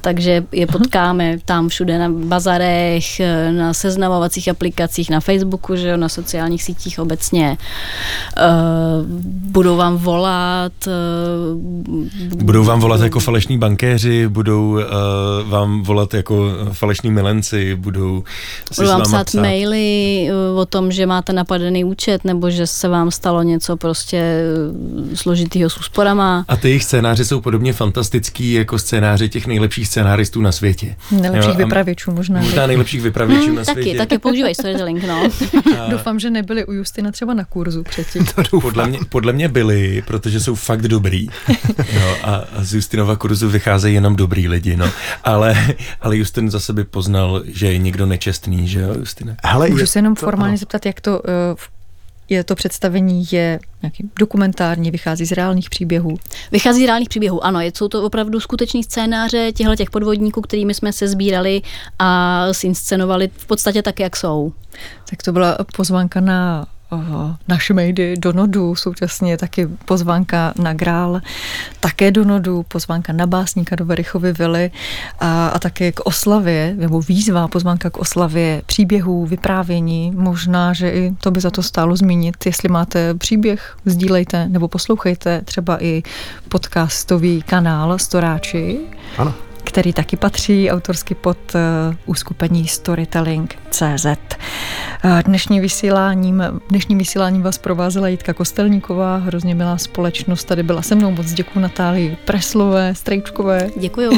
[0.00, 6.08] takže je potkáme tam všude na bazarech, na seznamovacích aplikacích, na Facebooku, že jo, na
[6.08, 7.56] sociálních sítích obecně.
[8.36, 9.06] Uh,
[9.52, 10.72] budou vám volat.
[10.86, 14.78] Uh, budou vám volat jako falešní bankéři, budou
[15.44, 18.24] vám volat jako falešní milenci, budou
[18.76, 23.10] budou vám psát, psát maily o tom, že máte napadený účet, nebo že se vám
[23.10, 24.42] stalo něco prostě
[25.14, 26.44] složitýho s úsporama.
[26.48, 30.96] A ty jejich scénáře jsou podobně fantastický jako scénáře těch nejlepších scenáristů na světě.
[31.10, 32.40] Nejlepších vypravěčů možná.
[32.40, 33.98] Možná nejlepších vypravěčů hmm, na taky, světě.
[33.98, 35.22] Taky používají storytelling, no.
[35.78, 35.88] A...
[35.90, 38.26] Doufám, že nebyli u Justina třeba na kurzu předtím.
[38.62, 41.28] podle, mě, podle mě byli, protože jsou fakt dobrý.
[41.94, 44.90] No, a, a z Justinova kurzu vycházejí jenom dobrý lidi, no.
[45.24, 49.36] Ale, ale Justin za sebe poznal, že je někdo nečestný, že jo, Justine?
[49.44, 50.58] Hele, Můžu se jenom to, formálně no.
[50.58, 51.58] zeptat, jak to uh,
[52.28, 56.16] je to představení je nějaký dokumentární, vychází z reálných příběhů?
[56.52, 57.60] Vychází z reálných příběhů, ano.
[57.60, 61.62] Jsou to opravdu skuteční scénáře těchto těch podvodníků, kterými jsme se sbírali
[61.98, 64.52] a zinscenovali v podstatě tak, jak jsou.
[65.10, 66.66] Tak to byla pozvánka na
[67.48, 71.20] naše mejdy do Nodu, současně taky pozvánka na Grál,
[71.80, 74.70] také do Nodu, pozvánka na básníka do Verichovy vily
[75.20, 80.12] a, a také k oslavě, nebo výzva, pozvánka k oslavě příběhů, vyprávění.
[80.14, 82.46] Možná, že i to by za to stálo zmínit.
[82.46, 86.02] Jestli máte příběh, sdílejte nebo poslouchejte třeba i
[86.48, 88.80] podcastový kanál Storáči.
[89.18, 91.60] Ano který taky patří autorsky pod uh,
[92.06, 94.06] uskupení Storytelling.cz.
[94.06, 100.44] Uh, dnešní vysíláním, dnešním vysíláním vás provázela Jitka Kostelníková, hrozně milá společnost.
[100.44, 103.70] Tady byla se mnou moc děkuji Natálii Preslové, Strejčkové.
[103.76, 104.10] Děkuju.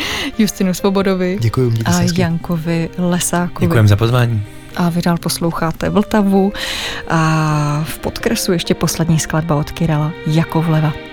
[0.38, 1.38] Justinu Svobodovi.
[1.40, 1.72] Děkuju.
[1.84, 3.66] A Jankovi Lesákovi.
[3.66, 4.42] Děkujem za pozvání
[4.76, 6.52] a vy dál posloucháte Vltavu
[7.08, 11.07] a v podkresu ještě poslední skladba od Kirela Jako vleva.